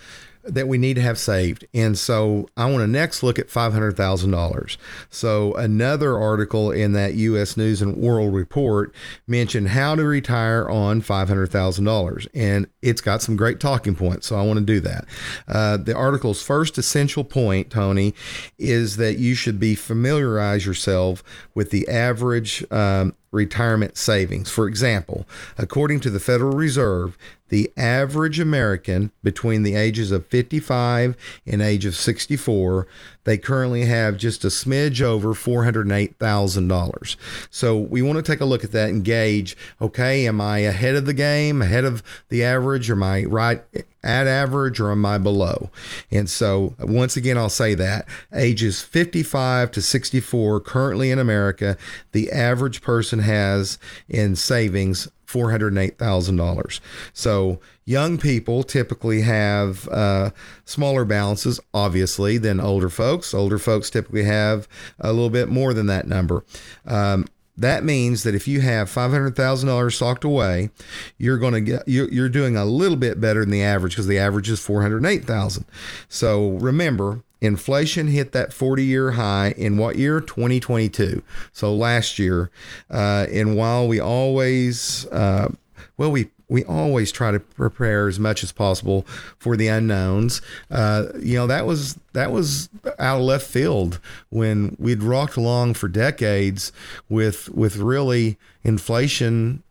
[0.49, 1.67] that we need to have saved.
[1.75, 4.77] And so I want to next look at $500,000.
[5.11, 8.95] So another article in that US News and World Report
[9.27, 12.27] mentioned how to retire on $500,000.
[12.35, 14.27] And it's got some great talking points.
[14.27, 15.05] So I want to do that.
[15.47, 18.15] Uh, the article's first essential point, Tony,
[18.59, 21.23] is that you should be familiarize yourself
[21.55, 24.51] with the average um, retirement savings.
[24.51, 27.17] For example, according to the Federal Reserve,
[27.49, 32.87] the average American between the ages of 55 and age of 64,
[33.25, 37.17] they currently have just a smidge over $408,000.
[37.51, 40.95] So we want to take a look at that and gauge, okay, am I ahead
[40.95, 43.63] of the game, ahead of the average, or am I right
[44.09, 45.71] at average or am I below?
[46.11, 51.77] And so, once again, I'll say that ages 55 to 64 currently in America,
[52.13, 56.81] the average person has in savings $408,000.
[57.13, 60.31] So, young people typically have uh,
[60.65, 63.35] smaller balances, obviously, than older folks.
[63.35, 64.67] Older folks typically have
[64.99, 66.45] a little bit more than that number.
[66.87, 67.27] Um,
[67.59, 70.71] that means that if you have $500,000 socked away,
[71.19, 74.19] you're going to get you're doing a little bit better than the average because the
[74.19, 75.65] average is 408,000.
[76.09, 82.51] So remember, inflation hit that 40 year high in what year 2022 so last year
[82.91, 85.49] uh, and while we always uh,
[85.97, 89.07] well we we always try to prepare as much as possible
[89.39, 90.41] for the unknowns.
[90.71, 95.75] Uh, you know, that was that was out of left field when we'd rocked along
[95.75, 96.73] for decades
[97.09, 99.63] with with really inflation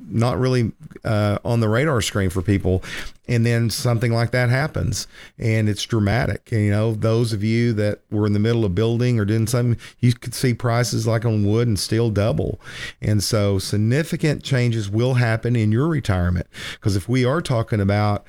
[0.00, 0.72] not really
[1.04, 2.82] uh, on the radar screen for people.
[3.26, 5.06] And then something like that happens
[5.38, 6.50] and it's dramatic.
[6.50, 9.46] And, you know, those of you that were in the middle of building or doing
[9.46, 12.60] something, you could see prices like on wood and steel double.
[13.02, 16.46] And so significant changes will happen in your retirement.
[16.74, 18.24] Because if we are talking about,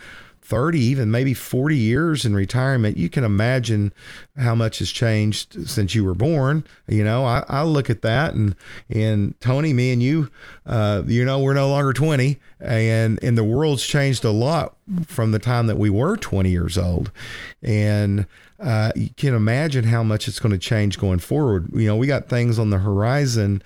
[0.50, 3.94] 30, even maybe 40 years in retirement, you can imagine
[4.36, 6.64] how much has changed since you were born.
[6.88, 8.56] You know, I, I look at that and,
[8.90, 10.32] and Tony, me and you,
[10.66, 15.32] uh, you know, we're no longer 20 and, and the world's changed a lot from
[15.32, 17.12] the time that we were 20 years old.
[17.62, 18.26] And,
[18.60, 21.70] uh, you can imagine how much it's going to change going forward.
[21.74, 23.62] You know, we got things on the horizon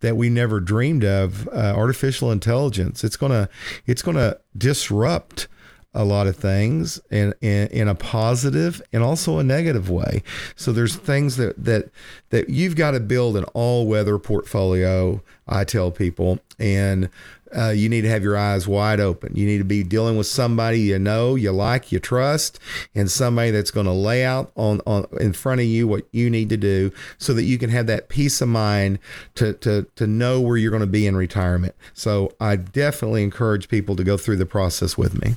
[0.00, 1.48] that we never dreamed of.
[1.48, 3.04] Uh, artificial intelligence.
[3.04, 3.50] It's gonna,
[3.86, 5.48] it's gonna disrupt
[5.94, 10.22] a lot of things in, in, in a positive and also a negative way.
[10.54, 11.90] So there's things that that
[12.30, 15.22] that you've got to build an all-weather portfolio.
[15.48, 17.08] I tell people, and
[17.56, 19.34] uh, you need to have your eyes wide open.
[19.34, 22.60] You need to be dealing with somebody you know, you like, you trust,
[22.94, 26.28] and somebody that's going to lay out on, on in front of you what you
[26.28, 28.98] need to do, so that you can have that peace of mind
[29.36, 31.74] to to to know where you're going to be in retirement.
[31.94, 35.36] So I definitely encourage people to go through the process with me.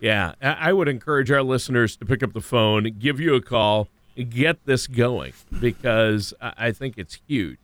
[0.00, 3.88] Yeah, I would encourage our listeners to pick up the phone, give you a call,
[4.30, 7.58] get this going because I think it's huge.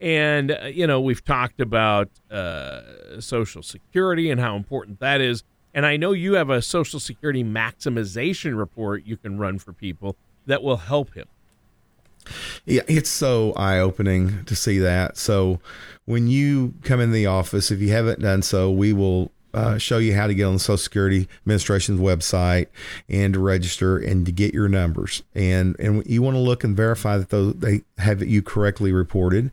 [0.00, 5.42] And, uh, you know, we've talked about uh, Social Security and how important that is.
[5.74, 10.16] And I know you have a Social Security maximization report you can run for people
[10.46, 11.26] that will help him.
[12.64, 15.16] Yeah, it's so eye opening to see that.
[15.16, 15.60] So,
[16.04, 19.98] when you come in the office, if you haven't done so, we will uh, show
[19.98, 22.66] you how to get on the Social Security Administration's website
[23.08, 25.22] and to register and to get your numbers.
[25.34, 29.50] And and you want to look and verify that those they have you correctly reported.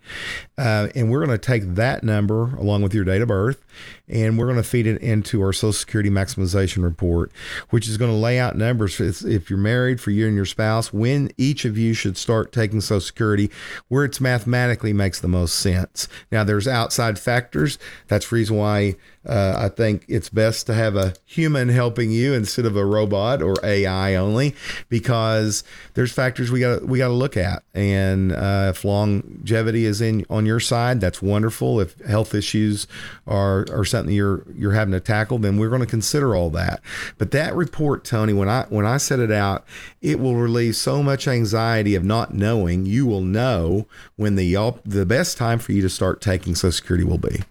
[0.58, 3.64] Uh, and we're going to take that number along with your date of birth
[4.10, 7.32] and we're going to feed it into our Social Security maximization report,
[7.70, 10.94] which is going to lay out numbers if you're married, for you and your spouse,
[10.94, 13.52] when each of you should start taking Social Security,
[13.90, 16.08] where it's mathematically makes the most sense.
[16.32, 17.78] Now, there's outside factors.
[18.08, 18.96] That's the reason why
[19.28, 23.42] uh, I think it's best to have a human helping you instead of a robot
[23.42, 24.56] or AI only,
[24.88, 25.64] because
[25.96, 27.64] there's factors we got we got to look at.
[27.74, 31.82] And uh, if longevity is in on your side, that's wonderful.
[31.82, 32.88] If health issues
[33.26, 36.82] are are something you're you're having to tackle, then we're going to consider all that.
[37.18, 39.66] But that report, Tony, when I when I set it out,
[40.02, 42.86] it will relieve so much anxiety of not knowing.
[42.86, 46.72] You will know when the y'all the best time for you to start taking Social
[46.72, 47.42] Security will be.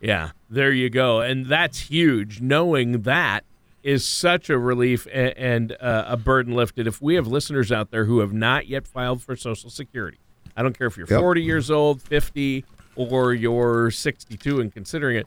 [0.00, 2.40] Yeah, there you go, and that's huge.
[2.40, 3.44] Knowing that
[3.82, 6.86] is such a relief and, and uh, a burden lifted.
[6.86, 10.18] If we have listeners out there who have not yet filed for Social Security,
[10.56, 11.20] I don't care if you're yep.
[11.20, 12.64] 40 years old, 50,
[12.96, 15.26] or you're 62 and considering it,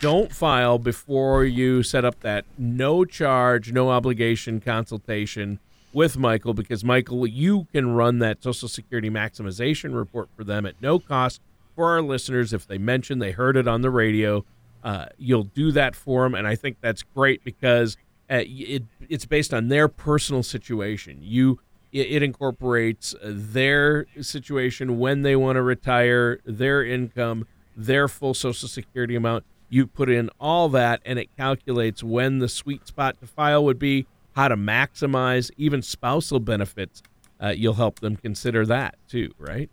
[0.00, 5.58] don't file before you set up that no charge, no obligation consultation
[5.92, 10.74] with Michael because Michael, you can run that Social Security maximization report for them at
[10.80, 11.40] no cost
[11.74, 12.52] for our listeners.
[12.52, 14.44] If they mention they heard it on the radio,
[14.84, 17.96] uh, you'll do that for them, and I think that's great because
[18.30, 21.18] uh, it it's based on their personal situation.
[21.22, 21.60] You
[21.92, 27.46] it, it incorporates their situation when they want to retire, their income,
[27.76, 32.48] their full Social Security amount you put in all that, and it calculates when the
[32.48, 37.02] sweet spot to file would be, how to maximize even spousal benefits.
[37.42, 39.70] Uh, you'll help them consider that too, right?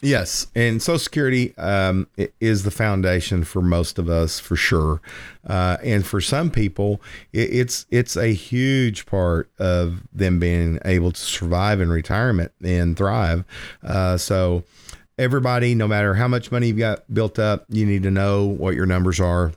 [0.00, 2.06] Yes, and Social Security um,
[2.38, 5.00] is the foundation for most of us, for sure.
[5.44, 11.10] Uh, and for some people, it, it's it's a huge part of them being able
[11.10, 13.44] to survive in retirement and thrive.
[13.82, 14.62] Uh, so
[15.18, 18.74] everybody, no matter how much money you've got built up, you need to know what
[18.74, 19.52] your numbers are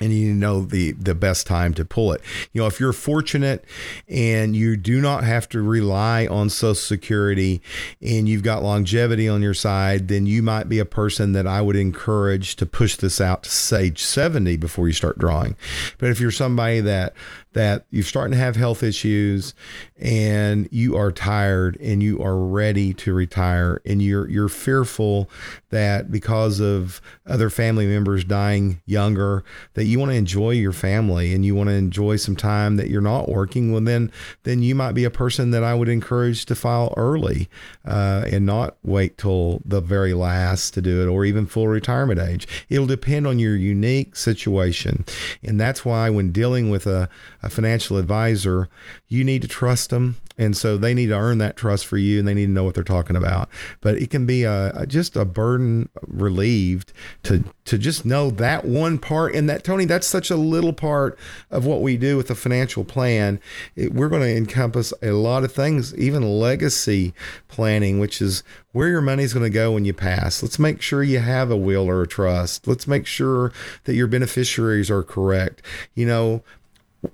[0.00, 2.20] and you know the the best time to pull it.
[2.52, 3.64] You know, if you're fortunate
[4.08, 7.60] and you do not have to rely on social security
[8.00, 11.60] and you've got longevity on your side, then you might be a person that I
[11.60, 15.56] would encourage to push this out to age 70 before you start drawing.
[15.98, 17.14] But if you're somebody that
[17.52, 19.54] that you're starting to have health issues
[19.98, 25.28] and you are tired and you are ready to retire and you're you're fearful
[25.70, 29.44] that because of other family members dying younger
[29.74, 32.88] that you want to enjoy your family and you want to enjoy some time that
[32.88, 34.10] you're not working, well then
[34.44, 37.48] then you might be a person that I would encourage to file early
[37.84, 42.20] uh, and not wait till the very last to do it or even full retirement
[42.20, 42.46] age.
[42.68, 45.04] It'll depend on your unique situation,
[45.42, 47.08] and that's why when dealing with a,
[47.42, 48.68] a financial advisor,
[49.08, 52.20] you need to trust them and so they need to earn that trust for you
[52.20, 53.48] and they need to know what they're talking about.
[53.80, 56.92] But it can be a, a, just a burden relieved
[57.24, 59.34] to to just know that one part.
[59.34, 61.18] And that tony that's such a little part
[61.50, 63.40] of what we do with a financial plan.
[63.74, 67.12] It, we're going to encompass a lot of things even legacy
[67.48, 70.42] planning which is where your money's going to go when you pass.
[70.42, 72.68] Let's make sure you have a will or a trust.
[72.68, 73.50] Let's make sure
[73.84, 75.62] that your beneficiaries are correct.
[75.94, 76.42] You know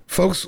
[0.07, 0.47] folks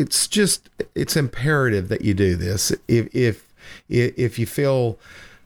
[0.00, 2.72] it's just it's imperative that you do this.
[2.88, 3.52] If if
[3.88, 4.98] if you feel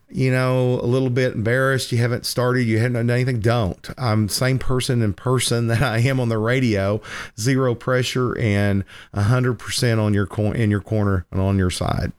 [0.09, 3.89] you know a little bit embarrassed, you haven't started, you haven't done anything, don't.
[3.97, 7.01] I'm same person in person that I am on the radio.
[7.37, 12.13] Zero pressure and hundred percent on your cor- in your corner and on your side.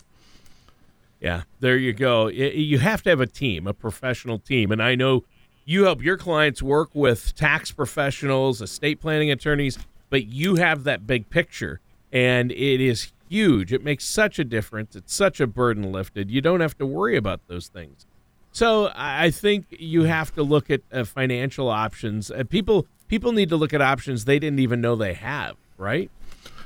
[1.21, 2.29] Yeah, there you go.
[2.29, 5.25] You have to have a team, a professional team, and I know
[5.65, 9.79] you help your clients work with tax professionals, estate planning attorneys,
[10.11, 11.81] but you have that big picture
[12.13, 13.73] and it is huge.
[13.73, 14.97] It makes such a difference.
[14.97, 16.31] It's such a burden lifted.
[16.31, 18.07] You don't have to worry about those things.
[18.53, 22.31] So I think you have to look at uh, financial options.
[22.31, 25.57] Uh, people people need to look at options they didn't even know they have.
[25.77, 26.11] Right?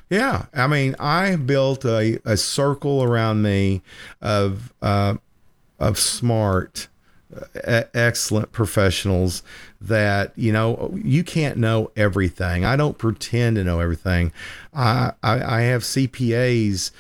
[0.09, 3.83] Yeah, I mean, I built a, a circle around me
[4.21, 5.17] of uh,
[5.81, 6.89] of smart,
[7.65, 9.43] uh, excellent professionals
[9.81, 12.65] that you know you can't know everything.
[12.65, 14.33] I don't pretend to know everything.
[14.75, 16.91] I I, I have CPAs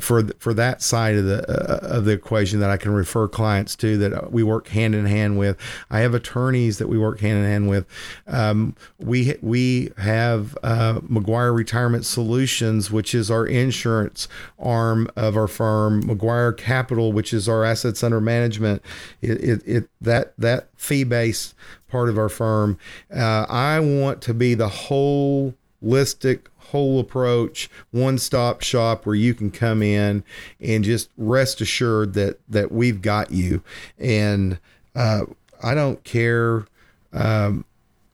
[0.00, 3.76] for for that side of the uh, of the equation that I can refer clients
[3.76, 5.56] to that we work hand in hand with.
[5.90, 7.86] I have attorneys that we work hand in hand with.
[8.26, 14.26] Um, we we have uh, McGuire Retirement Solutions, which is our insurance
[14.58, 16.02] arm of our firm.
[16.02, 18.82] McGuire Capital, which is our assets under management.
[19.22, 21.54] It, it, it that that fee based
[21.94, 22.76] part of our firm.
[23.14, 29.52] Uh, I want to be the holistic, whole approach, one stop shop where you can
[29.52, 30.24] come in
[30.60, 33.62] and just rest assured that that we've got you.
[33.96, 34.58] And
[34.96, 35.26] uh,
[35.62, 36.66] I don't care.
[37.12, 37.64] Um,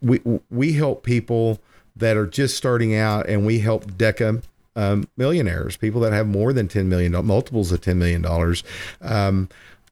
[0.03, 0.21] we
[0.51, 1.59] we help people
[1.97, 4.43] that are just starting out, and we help Deca
[4.77, 8.63] um, millionaires, people that have more than ten million, multiples of ten million dollars.
[9.01, 9.49] Um,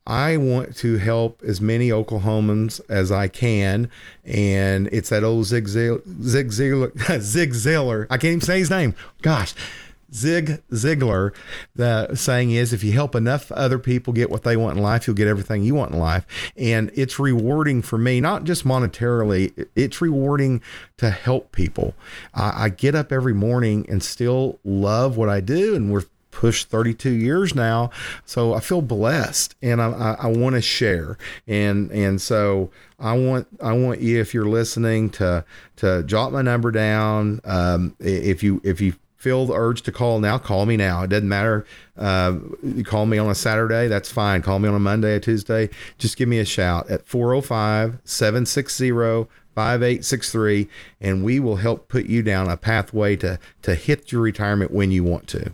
[0.08, 3.90] I want to help as many Oklahomans as I can.
[4.24, 8.06] And it's that old Zig Ziglar, Zig Ziglar, Zig Ziglar.
[8.08, 8.94] I can't even say his name.
[9.20, 9.54] Gosh.
[10.10, 11.34] Zig Ziglar,
[11.76, 15.06] the saying is, if you help enough other people get what they want in life,
[15.06, 16.26] you'll get everything you want in life.
[16.56, 20.62] And it's rewarding for me, not just monetarily, it's rewarding
[20.96, 21.94] to help people.
[22.32, 25.76] I, I get up every morning and still love what I do.
[25.76, 26.04] And we're
[26.38, 27.90] pushed 32 years now.
[28.24, 31.18] So I feel blessed and I, I, I want to share.
[31.48, 32.70] And, and so
[33.00, 35.44] I want, I want you, if you're listening to,
[35.78, 37.40] to jot my number down.
[37.44, 41.02] Um, if you, if you feel the urge to call now, call me now.
[41.02, 41.66] It doesn't matter.
[41.96, 44.40] Uh, you call me on a Saturday, that's fine.
[44.40, 45.68] Call me on a Monday, a Tuesday.
[45.98, 48.92] Just give me a shout at 405 760
[49.56, 50.68] 5863
[51.00, 54.92] and we will help put you down a pathway to to hit your retirement when
[54.92, 55.52] you want to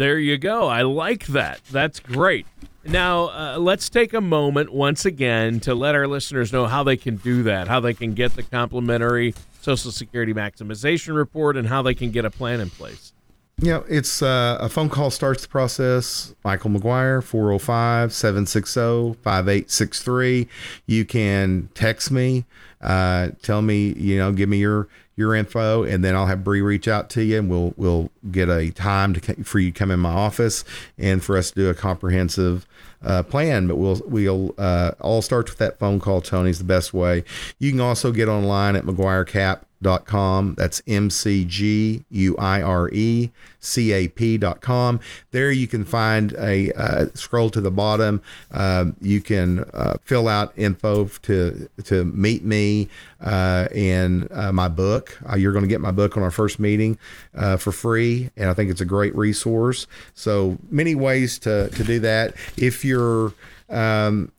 [0.00, 0.66] there you go.
[0.66, 1.60] I like that.
[1.70, 2.46] That's great.
[2.84, 6.96] Now, uh, let's take a moment once again to let our listeners know how they
[6.96, 11.82] can do that, how they can get the complimentary Social Security maximization report, and how
[11.82, 13.12] they can get a plan in place.
[13.58, 16.34] Yeah, it's uh, a phone call starts the process.
[16.44, 20.48] Michael McGuire, 405 760 5863.
[20.86, 22.46] You can text me,
[22.80, 24.88] uh, tell me, you know, give me your
[25.20, 28.48] your info, and then I'll have Bree reach out to you, and we'll we'll get
[28.48, 30.64] a time to for you to come in my office
[30.98, 32.66] and for us to do a comprehensive
[33.04, 33.68] uh, plan.
[33.68, 36.20] But we'll we'll uh, all start with that phone call.
[36.20, 37.22] Tony's the best way.
[37.58, 40.54] You can also get online at McGuire Cap dot com.
[40.56, 45.00] That's M C G U I R E C A P dot com.
[45.30, 48.22] There you can find a uh, scroll to the bottom.
[48.50, 52.88] Um, you can uh, fill out info to to meet me
[53.20, 55.18] uh, in uh, my book.
[55.28, 56.98] Uh, you're going to get my book on our first meeting
[57.34, 59.86] uh, for free, and I think it's a great resource.
[60.14, 62.34] So many ways to to do that.
[62.56, 63.32] If you're
[63.68, 64.32] um,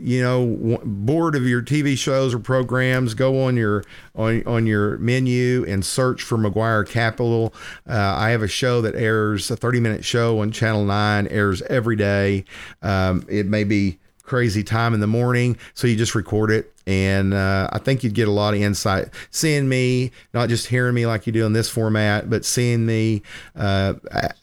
[0.00, 4.98] you know bored of your TV shows or programs, go on your on on your
[4.98, 7.54] menu and search for McGuire Capital.
[7.88, 11.62] Uh, I have a show that airs a 30 minute show on Channel Nine, airs
[11.62, 12.44] every day.
[12.82, 15.56] Um, it may be crazy time in the morning.
[15.74, 16.72] So you just record it.
[16.86, 20.94] And uh, I think you'd get a lot of insight seeing me, not just hearing
[20.94, 23.22] me like you do in this format, but seeing me
[23.56, 23.94] uh,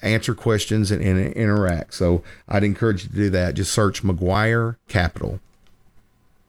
[0.01, 1.93] answer questions and, and interact.
[1.93, 3.53] So I'd encourage you to do that.
[3.53, 5.39] Just search McGuire Capital.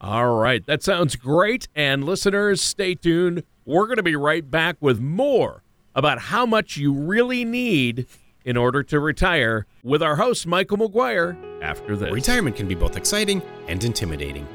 [0.00, 0.64] All right.
[0.66, 1.68] That sounds great.
[1.76, 3.44] And listeners, stay tuned.
[3.64, 5.62] We're going to be right back with more
[5.94, 8.06] about how much you really need
[8.44, 12.12] in order to retire with our host, Michael McGuire, after this.
[12.12, 14.46] Retirement can be both exciting and intimidating.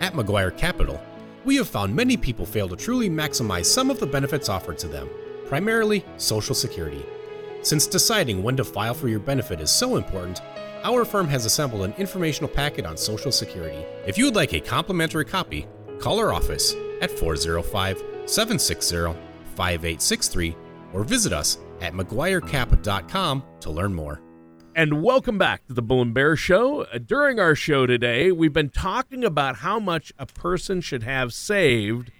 [0.00, 1.00] At McGuire Capital,
[1.44, 4.88] we have found many people fail to truly maximize some of the benefits offered to
[4.88, 5.08] them,
[5.46, 7.04] primarily Social Security.
[7.62, 10.40] Since deciding when to file for your benefit is so important,
[10.82, 13.84] our firm has assembled an informational packet on Social Security.
[14.06, 15.66] If you would like a complimentary copy,
[15.98, 19.18] call our office at 405 760
[19.56, 20.56] 5863
[20.92, 24.20] or visit us at McGuireCap.com to learn more.
[24.74, 26.82] And welcome back to the Bull and Bear Show.
[26.82, 31.32] Uh, during our show today, we've been talking about how much a person should have
[31.32, 32.10] saved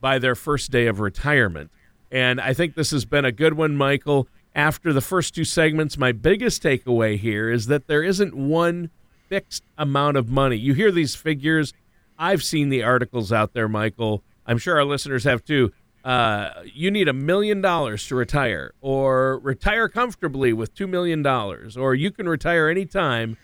[0.00, 1.70] by their first day of retirement.
[2.12, 4.28] And I think this has been a good one, Michael.
[4.54, 8.90] After the first two segments, my biggest takeaway here is that there isn't one
[9.28, 10.56] fixed amount of money.
[10.56, 11.72] You hear these figures.
[12.18, 14.22] I've seen the articles out there, Michael.
[14.46, 15.72] I'm sure our listeners have too
[16.06, 21.76] uh, you need a million dollars to retire, or retire comfortably with two million dollars,
[21.76, 23.36] or you can retire anytime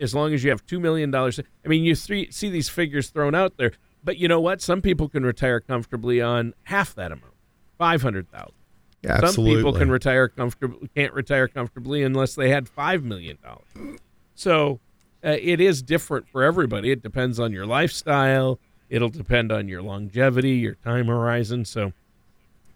[0.00, 1.40] as long as you have two million dollars.
[1.64, 3.72] I mean, you see these figures thrown out there,
[4.04, 4.60] but you know what?
[4.60, 7.32] Some people can retire comfortably on half that amount,
[7.78, 8.52] five hundred thousand.
[9.02, 13.98] Yeah, Some people can retire comfortably, can't retire comfortably unless they had five million dollars.
[14.34, 14.78] So
[15.24, 16.90] uh, it is different for everybody.
[16.90, 18.60] It depends on your lifestyle.
[18.90, 21.64] It'll depend on your longevity, your time horizon.
[21.64, 21.94] So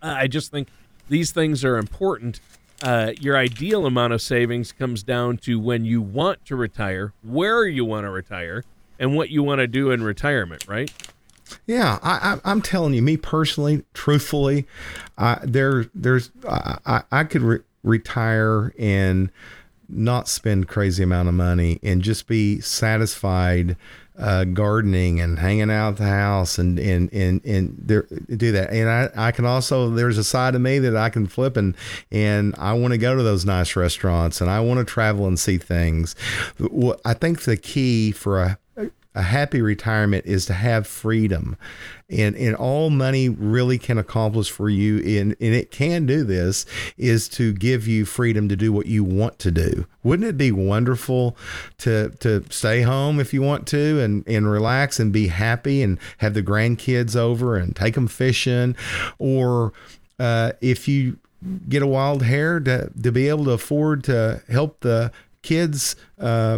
[0.05, 0.68] I just think
[1.09, 2.40] these things are important.
[2.82, 7.66] Uh, your ideal amount of savings comes down to when you want to retire, where
[7.66, 8.64] you want to retire,
[8.98, 10.92] and what you want to do in retirement, right?
[11.66, 14.66] Yeah, I, am telling you, me personally, truthfully,
[15.42, 19.30] there, there's, I, I could re- retire and
[19.88, 23.76] not spend crazy amount of money and just be satisfied
[24.18, 28.06] uh, gardening and hanging out at the house and and and and there,
[28.36, 28.70] do that.
[28.70, 31.76] And I, I can also there's a side of me that I can flip and
[32.12, 35.38] and I want to go to those nice restaurants and I want to travel and
[35.38, 36.14] see things.
[37.04, 38.58] I think the key for a
[39.14, 41.56] a happy retirement is to have freedom.
[42.10, 46.66] And and all money really can accomplish for you and and it can do this
[46.98, 49.86] is to give you freedom to do what you want to do.
[50.02, 51.36] Wouldn't it be wonderful
[51.78, 55.98] to to stay home if you want to and and relax and be happy and
[56.18, 58.76] have the grandkids over and take them fishing?
[59.18, 59.72] Or
[60.18, 61.18] uh, if you
[61.68, 65.12] get a wild hair to, to be able to afford to help the
[65.45, 66.57] kids uh,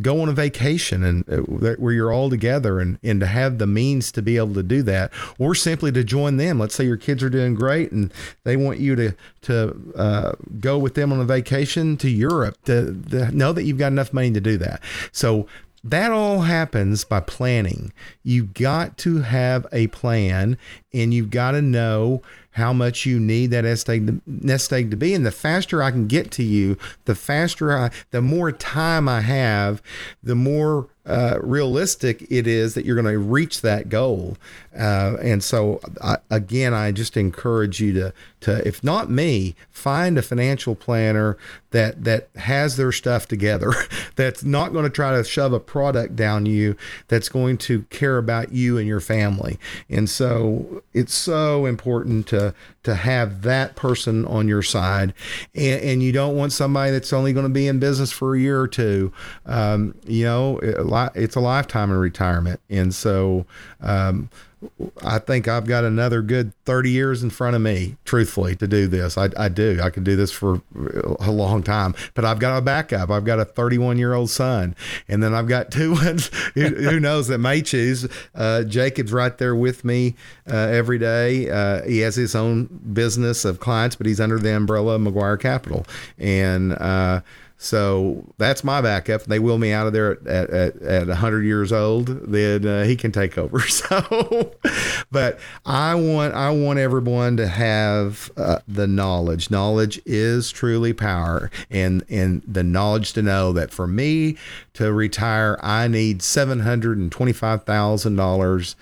[0.00, 3.66] go on a vacation and uh, where you're all together and, and to have the
[3.66, 5.10] means to be able to do that
[5.40, 8.12] or simply to join them let's say your kids are doing great and
[8.44, 12.94] they want you to to uh, go with them on a vacation to Europe to,
[13.10, 15.46] to know that you've got enough money to do that so
[15.84, 17.92] that all happens by planning.
[18.22, 20.56] You've got to have a plan
[20.94, 22.22] and you've got to know
[22.52, 25.14] how much you need that nest egg, to, nest egg to be.
[25.14, 29.20] And the faster I can get to you, the faster I, the more time I
[29.20, 29.82] have,
[30.22, 34.36] the more uh, realistic it is that you're going to reach that goal.
[34.78, 40.16] Uh, and so, I, again, I just encourage you to, to, if not me, find
[40.16, 41.36] a financial planner
[41.70, 43.72] that that has their stuff together.
[44.16, 46.76] that's not going to try to shove a product down you.
[47.08, 49.58] That's going to care about you and your family.
[49.90, 55.14] And so, it's so important to to have that person on your side,
[55.54, 58.40] and, and you don't want somebody that's only going to be in business for a
[58.40, 59.12] year or two.
[59.46, 60.58] Um, you know,
[61.14, 63.46] it's a lifetime in retirement, and so.
[63.80, 64.30] Um,
[65.02, 68.86] I think I've got another good 30 years in front of me, truthfully, to do
[68.86, 69.18] this.
[69.18, 69.80] I, I do.
[69.82, 70.62] I can do this for
[71.20, 73.10] a long time, but I've got a backup.
[73.10, 74.76] I've got a 31 year old son,
[75.08, 78.08] and then I've got two ones who, who knows that may choose.
[78.34, 80.14] Uh, Jacob's right there with me
[80.50, 81.50] uh, every day.
[81.50, 85.40] Uh, he has his own business of clients, but he's under the umbrella of McGuire
[85.40, 85.86] Capital.
[86.18, 87.22] And, uh,
[87.62, 89.22] so that's my backup.
[89.22, 92.96] They will me out of there at, at, at 100 years old, then uh, he
[92.96, 93.60] can take over.
[93.72, 94.52] So,
[95.10, 99.50] but I want I want everyone to have uh, the knowledge.
[99.50, 104.36] Knowledge is truly power, and and the knowledge to know that for me
[104.74, 108.76] to retire, I need seven hundred and twenty five thousand uh, dollars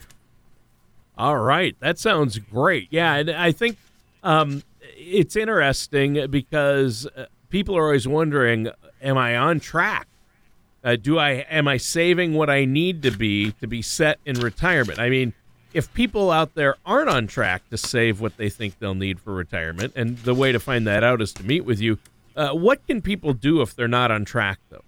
[1.18, 1.74] All right.
[1.80, 2.86] That sounds great.
[2.90, 3.76] Yeah and i think
[4.22, 4.62] um,
[4.96, 8.68] it's interesting because uh, people are always wondering,
[9.02, 10.08] am I on track?
[10.82, 14.38] Uh, do I am I saving what I need to be to be set in
[14.40, 14.98] retirement?
[14.98, 15.32] I mean,
[15.74, 19.34] if people out there aren't on track to save what they think they'll need for
[19.34, 21.98] retirement, and the way to find that out is to meet with you,
[22.36, 24.84] uh, what can people do if they're not on track though?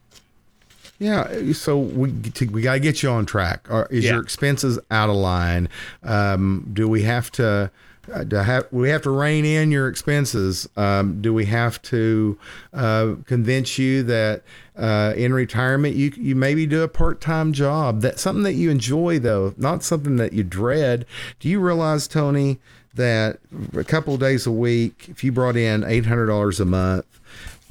[0.99, 2.15] Yeah, so we
[2.51, 3.71] we got to get you on track.
[3.71, 4.13] Are, Is yeah.
[4.13, 5.69] your expenses out of line?
[6.03, 7.71] Um, do we have to?
[8.13, 10.69] Uh, do have, we have to rein in your expenses?
[10.77, 12.39] Um, do we have to
[12.73, 14.43] uh, convince you that
[14.77, 18.71] uh, in retirement you you maybe do a part time job that something that you
[18.71, 21.07] enjoy though, not something that you dread?
[21.41, 22.59] Do you realize, Tony,
[22.95, 23.39] that
[23.77, 27.07] a couple of days a week, if you brought in eight hundred dollars a month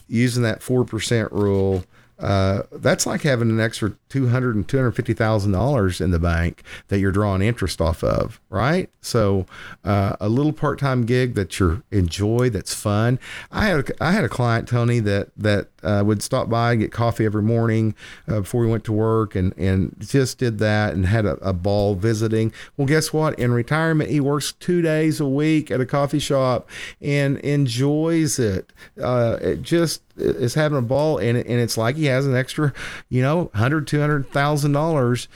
[0.07, 1.83] using that four percent rule,
[2.19, 6.11] uh, that's like having an extra two hundred and two hundred fifty thousand dollars in
[6.11, 8.89] the bank that you're drawing interest off of, right?
[9.01, 9.45] So
[9.83, 13.19] uh, a little part time gig that you enjoy, that's fun.
[13.51, 16.79] I had a, I had a client Tony that that uh, would stop by and
[16.79, 17.93] get coffee every morning
[18.29, 21.51] uh, before we went to work, and and just did that and had a, a
[21.51, 22.53] ball visiting.
[22.77, 23.37] Well, guess what?
[23.37, 26.69] In retirement, he works two days a week at a coffee shop
[27.01, 28.71] and enjoys it.
[28.97, 32.73] Uh, it just is having a ball and, and it's like he has an extra
[33.09, 35.27] you know hundred two hundred thousand uh, dollars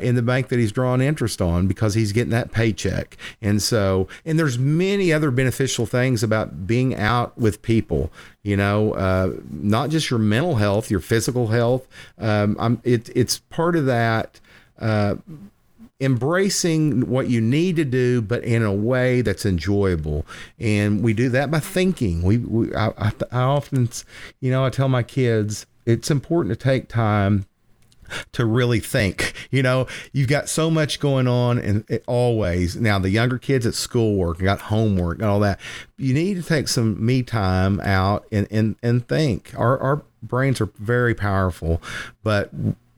[0.00, 4.08] in the bank that he's drawing interest on because he's getting that paycheck and so
[4.24, 8.10] and there's many other beneficial things about being out with people
[8.42, 11.86] you know uh, not just your mental health your physical health
[12.18, 14.40] um, I'm, it, it's part of that
[14.80, 15.16] uh,
[16.00, 20.24] embracing what you need to do, but in a way that's enjoyable.
[20.58, 22.22] And we do that by thinking.
[22.22, 23.88] We, we I, I often,
[24.40, 27.46] you know, I tell my kids it's important to take time
[28.32, 29.34] to really think.
[29.50, 32.76] You know, you've got so much going on and always.
[32.76, 35.58] Now the younger kids at schoolwork, got homework and all that.
[35.96, 39.52] You need to take some me time out and and and think.
[39.56, 41.82] Our our brains are very powerful,
[42.22, 42.50] but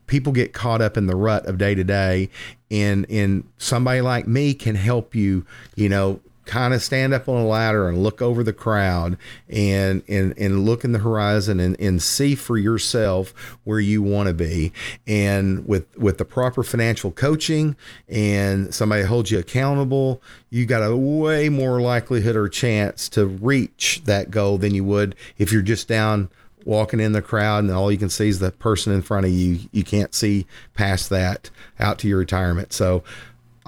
[0.07, 2.29] people get caught up in the rut of day to day
[2.69, 5.45] and and somebody like me can help you
[5.75, 9.17] you know kind of stand up on a ladder and look over the crowd
[9.49, 13.33] and and and look in the horizon and, and see for yourself
[13.63, 14.71] where you want to be
[15.05, 17.75] and with with the proper financial coaching
[18.09, 24.01] and somebody holds you accountable you got a way more likelihood or chance to reach
[24.05, 26.29] that goal than you would if you're just down
[26.65, 29.31] walking in the crowd and all you can see is the person in front of
[29.31, 29.59] you.
[29.71, 32.73] You can't see past that out to your retirement.
[32.73, 33.03] So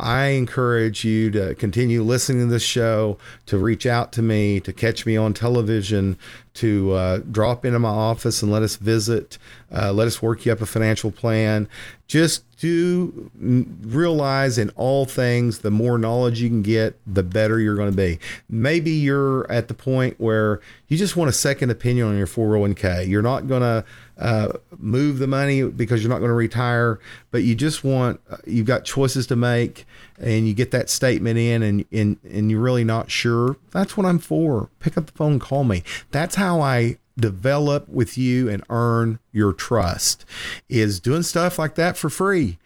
[0.04, 4.74] I encourage you to continue listening to this show, to reach out to me, to
[4.74, 6.18] catch me on television,
[6.56, 9.38] to uh, drop into my office and let us visit,
[9.74, 11.68] uh, let us work you up a financial plan.
[12.08, 17.76] Just do realize in all things, the more knowledge you can get, the better you're
[17.76, 18.20] going to be.
[18.48, 23.08] Maybe you're at the point where you just want a second opinion on your 401k.
[23.08, 23.84] You're not going to
[24.18, 27.00] uh, move the money because you're not going to retire,
[27.32, 29.86] but you just want, uh, you've got choices to make
[30.20, 33.58] and you get that statement in and, and, and you're really not sure.
[33.72, 34.70] That's what I'm for.
[34.80, 35.84] Pick up the phone, call me.
[36.12, 40.26] That's how I develop with you and earn your trust
[40.68, 42.58] is doing stuff like that for free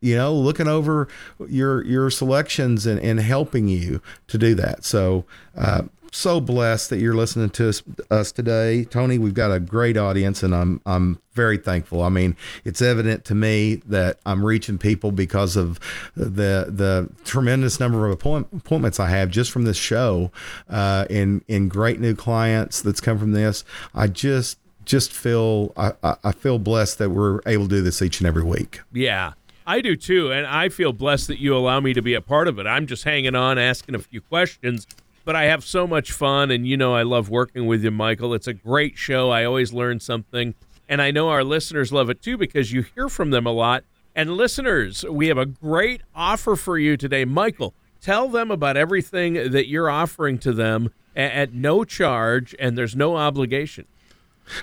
[0.00, 1.08] you know looking over
[1.48, 4.84] your your selections and, and helping you to do that.
[4.84, 5.24] So
[5.56, 5.82] uh,
[6.16, 9.18] so blessed that you're listening to us, us, today, Tony.
[9.18, 12.02] We've got a great audience, and I'm I'm very thankful.
[12.02, 15.78] I mean, it's evident to me that I'm reaching people because of
[16.16, 20.32] the the tremendous number of appoint, appointments I have just from this show,
[20.70, 23.62] uh, in in great new clients that's come from this.
[23.94, 25.92] I just just feel I,
[26.24, 28.80] I feel blessed that we're able to do this each and every week.
[28.92, 29.34] Yeah.
[29.68, 32.46] I do too, and I feel blessed that you allow me to be a part
[32.46, 32.68] of it.
[32.68, 34.86] I'm just hanging on, asking a few questions
[35.26, 38.32] but I have so much fun, and you know I love working with you, Michael.
[38.32, 39.28] It's a great show.
[39.28, 40.54] I always learn something,
[40.88, 43.82] and I know our listeners love it too because you hear from them a lot.
[44.14, 47.74] And listeners, we have a great offer for you today, Michael.
[48.00, 53.16] Tell them about everything that you're offering to them at, no charge, and there's no
[53.16, 53.86] obligation.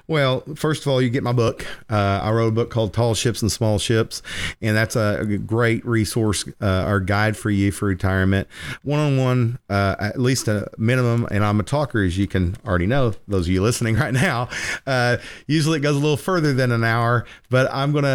[0.08, 1.66] Well, first of all, you get my book.
[1.90, 4.22] Uh, I wrote a book called Tall Ships and Small Ships,
[4.62, 8.48] and that's a great resource uh, or guide for you for retirement.
[8.84, 11.28] One on one, at least a minimum.
[11.32, 14.50] And I'm a talker, as you can already know, those of you listening right now.
[14.86, 15.18] Uh,
[15.48, 18.10] usually it goes a little further than an hour, but I'm going to,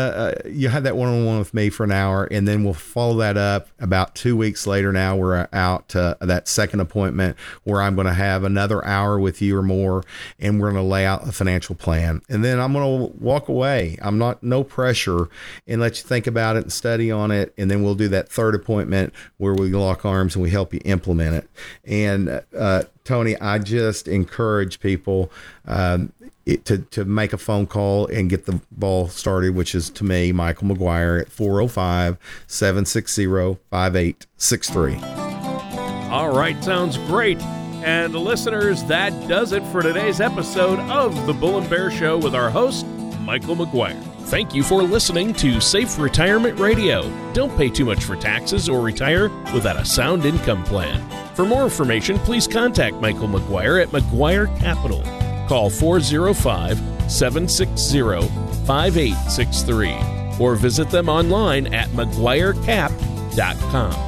[0.45, 2.75] uh, you have that one on one with me for an hour, and then we'll
[2.75, 4.93] follow that up about two weeks later.
[4.93, 9.43] Now we're out to that second appointment where I'm going to have another hour with
[9.43, 10.05] you or more,
[10.39, 12.23] and we're going to lay out a financial financial plan.
[12.29, 13.99] And then I'm going to walk away.
[14.01, 15.29] I'm not, no pressure,
[15.67, 17.53] and let you think about it and study on it.
[17.59, 20.81] And then we'll do that third appointment where we lock arms and we help you
[20.85, 21.51] implement it.
[21.85, 25.33] And, uh, Tony, I just encourage people
[25.67, 26.13] um,
[26.47, 30.05] it, to, to make a phone call and get the ball started, which is to
[30.05, 33.27] me, Michael McGuire at 405 760
[33.71, 35.01] 5863.
[36.11, 37.39] All right, sounds great.
[37.85, 42.35] And listeners, that does it for today's episode of The Bull and Bear Show with
[42.35, 42.87] our host,
[43.21, 44.03] Michael McGuire.
[44.29, 47.11] Thank you for listening to Safe Retirement Radio.
[47.33, 51.03] Don't pay too much for taxes or retire without a sound income plan.
[51.35, 55.03] For more information, please contact Michael McGuire at McGuire Capital.
[55.49, 56.79] Call 405
[57.11, 58.01] 760
[58.67, 64.08] 5863 or visit them online at McGuireCap.com.